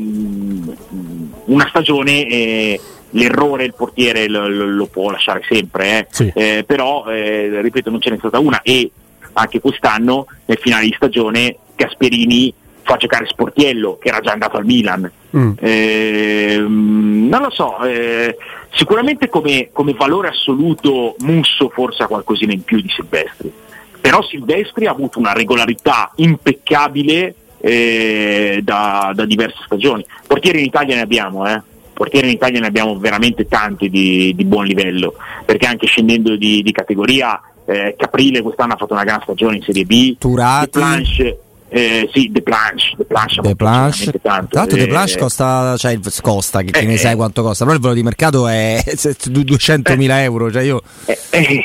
una 1.46 1.68
stagione 1.70 2.28
eh, 2.28 2.82
l'errore 3.12 3.64
il 3.64 3.74
portiere 3.74 4.28
lo, 4.28 4.48
lo, 4.48 4.66
lo 4.66 4.86
può 4.88 5.10
lasciare 5.10 5.44
sempre, 5.48 6.00
eh. 6.00 6.08
sì. 6.10 6.32
eh, 6.36 6.64
però 6.66 7.06
eh, 7.06 7.62
ripeto 7.62 7.90
non 7.90 8.02
ce 8.02 8.10
n'è 8.10 8.18
stata 8.18 8.40
una 8.40 8.62
e 8.62 8.92
anche 9.34 9.60
quest'anno 9.60 10.26
nel 10.46 10.58
finale 10.58 10.86
di 10.86 10.94
stagione 10.96 11.58
Gasperini 11.78 12.54
fa 12.88 12.98
giocare 12.98 13.26
Sportiello 13.28 13.98
che 13.98 14.10
era 14.10 14.20
già 14.20 14.32
andato 14.32 14.58
al 14.58 14.66
Milan. 14.66 15.10
Mm. 15.36 15.52
Eh, 15.60 16.58
non 16.60 17.42
lo 17.42 17.50
so, 17.50 17.84
eh, 17.84 18.36
sicuramente 18.74 19.30
come, 19.30 19.70
come, 19.72 19.94
valore 19.94 20.30
assoluto 20.30 21.16
Musso 21.20 21.70
forse 21.70 22.04
ha 22.04 22.08
qualcosina 22.08 22.54
in 22.54 22.64
più 22.64 22.80
di 22.82 22.90
Silvestri, 22.90 23.52
però 24.00 24.24
Silvestri 24.24 24.86
ha 24.88 24.92
avuto 24.92 25.20
una 25.20 25.34
regolarità 25.34 26.12
impeccabile 26.16 27.36
eh, 27.60 28.62
da, 28.64 29.12
da, 29.14 29.26
diverse 29.26 29.62
stagioni. 29.66 30.06
Portieri 30.26 30.60
in 30.60 30.66
Italia 30.66 30.96
ne 30.96 31.02
abbiamo, 31.02 31.46
eh? 31.46 31.62
portieri 31.94 32.28
in 32.28 32.34
Italia 32.34 32.62
ne 32.62 32.68
abbiamo 32.68 32.98
veramente 32.98 33.48
tanti 33.48 33.90
di, 33.90 34.34
di 34.34 34.46
buon 34.46 34.66
livello, 34.66 35.16
perché 35.46 35.66
anche 35.66 35.88
scendendo 35.88 36.38
di, 36.38 36.62
di 36.62 36.72
categoria, 36.72 37.42
eh, 37.66 37.96
Caprile 37.98 38.42
quest'anno 38.42 38.74
ha 38.74 38.78
fatto 38.78 38.94
una 38.94 39.04
gran 39.04 39.22
stagione 39.24 39.58
in 39.58 39.64
Serie 39.64 39.84
B, 39.84 40.18
Turati. 40.18 40.70
Planche, 40.70 41.40
eh, 41.70 42.10
sì, 42.14 42.30
De 42.32 42.42
Planche, 42.42 42.94
De 42.96 43.04
Planche, 43.04 43.42
De 43.42 43.56
Planche. 43.56 44.12
tanto. 44.22 44.48
Tra 44.48 44.60
l'altro, 44.62 44.78
Eh, 44.78 44.88
Planche 44.88 45.18
costa, 45.18 45.76
cioè, 45.78 46.00
costa 46.22 46.62
che, 46.62 46.80
eh, 46.80 46.86
ne 46.86 46.98
sai 46.98 47.14
eh. 47.14 47.16
quanto 47.16 47.42
costa, 47.42 47.66
però 47.66 47.76
il 47.76 47.82
valore 47.82 48.00
di 48.00 48.06
mercato 48.06 48.48
è 48.48 48.82
200.000 48.88 50.10
euro. 50.22 50.52
Cioè 50.52 50.64
io 50.64 50.82
eh, 51.06 51.18
eh, 51.32 51.64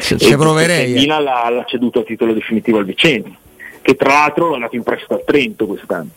ci, 0.00 0.36
proverei. 0.36 0.90
Il 0.90 0.96
eh. 0.96 1.00
Milan 1.00 1.22
l'ha, 1.22 1.48
l'ha 1.50 1.64
ceduto 1.64 2.00
a 2.00 2.02
titolo 2.02 2.32
definitivo 2.32 2.78
al 2.78 2.84
Vicenza, 2.84 3.30
che 3.80 3.94
tra 3.94 4.12
l'altro 4.12 4.52
è 4.52 4.54
andato 4.54 4.76
in 4.76 4.82
prestito 4.82 5.14
al 5.14 5.22
Trento 5.24 5.66
quest'anno. 5.66 6.10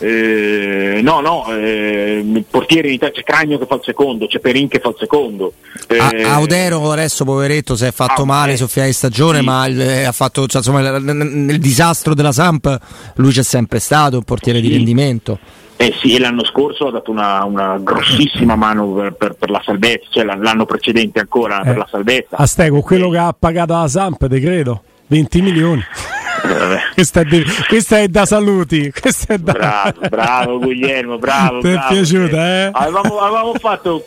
Eh, 0.00 1.00
no, 1.02 1.20
no, 1.20 1.46
eh, 1.54 2.22
il 2.24 2.44
portiere 2.48 2.88
in 2.88 2.94
Italia 2.94 3.14
c'è 3.14 3.22
Cragno 3.22 3.58
che 3.58 3.66
fa 3.66 3.74
il 3.74 3.80
secondo, 3.84 4.26
c'è 4.26 4.38
Perin 4.38 4.68
che 4.68 4.78
fa 4.78 4.90
il 4.90 4.96
secondo. 4.98 5.52
A- 5.88 6.10
Eh, 6.14 6.22
Audero 6.22 6.90
adesso 6.92 7.24
poveretto 7.24 7.74
si 7.76 7.84
è 7.84 7.92
fatto 7.92 8.22
Ah, 8.22 8.26
male 8.26 8.52
eh, 8.52 8.56
Sofia 8.56 8.84
di 8.84 8.92
stagione 8.92 9.38
sì. 9.40 9.44
ma 9.44 9.66
il- 9.66 9.80
eh, 9.80 10.04
ha 10.04 10.12
fatto 10.12 10.46
cioè, 10.46 10.58
insomma, 10.58 10.98
nel 10.98 11.58
disastro 11.58 12.14
della 12.14 12.32
Samp 12.32 12.78
lui 13.16 13.32
c'è 13.32 13.42
sempre 13.42 13.78
stato 13.80 14.16
un 14.16 14.22
portiere 14.22 14.60
di 14.60 14.68
Sì. 14.68 14.74
rendimento 14.74 15.38
Eh 15.76 15.92
sì, 16.00 16.14
e 16.14 16.20
l'anno 16.20 16.44
scorso 16.44 16.86
ha 16.86 16.90
dato 16.92 17.10
una, 17.10 17.42
una 17.44 17.76
grossissima 17.78 18.54
mano 18.54 18.92
per, 18.92 19.12
per- 19.14 19.34
per 19.34 19.50
la 19.50 19.60
salvezza, 19.64 20.06
cioè 20.10 20.24
l'an- 20.24 20.40
l'anno 20.40 20.64
precedente 20.66 21.18
ancora 21.18 21.60
per 21.62 21.74
Eh, 21.74 21.78
la 21.78 21.88
salvezza. 21.90 22.36
Astego, 22.36 22.80
quello 22.80 23.10
che 23.10 23.18
ha 23.18 23.34
pagato 23.36 23.72
la 23.74 23.88
Samp, 23.88 24.28
te 24.28 24.40
credo. 24.40 24.82
20 25.08 25.42
milioni. 25.42 25.82
Eh. 26.44 26.78
Questa 26.94 27.20
è, 27.20 27.26
questa 27.68 27.98
è 28.00 28.08
da 28.08 28.26
saluti. 28.26 28.92
È 29.26 29.38
da... 29.38 29.52
Bravo, 29.52 30.00
bravo 30.08 30.58
Guglielmo, 30.58 31.18
bravo. 31.18 31.60
Ti 31.60 31.68
è 31.68 31.72
bravo. 31.72 31.94
piaciuta, 31.94 32.46
eh? 32.46 32.70
Avevamo, 32.72 33.18
avevamo 33.18 33.54
fatto 33.54 34.04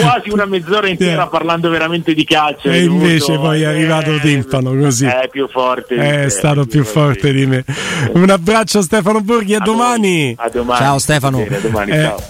quasi 0.00 0.30
una 0.30 0.44
mezz'ora 0.44 0.88
intera 0.88 1.22
Sì. 1.24 1.28
parlando 1.30 1.68
veramente 1.68 2.14
di 2.14 2.24
calcio. 2.24 2.68
E 2.68 2.84
invece 2.84 3.32
dovuto- 3.32 3.40
poi 3.48 3.62
è 3.62 3.66
arrivato 3.66 4.16
Timpano, 4.20 4.74
così. 4.76 5.06
È 5.06 5.28
più 5.30 5.48
forte. 5.48 5.94
È 5.96 6.22
te, 6.24 6.30
stato 6.30 6.66
più 6.66 6.84
forte 6.84 7.32
di 7.32 7.46
me. 7.46 7.64
Un 8.12 8.30
abbraccio 8.30 8.78
a 8.78 8.82
Stefano 8.82 9.20
Borghi, 9.20 9.54
a, 9.54 9.58
A 9.58 9.64
domani. 9.64 10.34
voi. 10.36 10.46
A 10.46 10.48
domani. 10.50 10.78
Ciao, 10.80 10.98
Stefano. 10.98 11.38
Bene, 11.38 11.56
a 11.56 11.60
domani, 11.60 11.90
Eh, 11.90 12.02
ciao. 12.02 12.22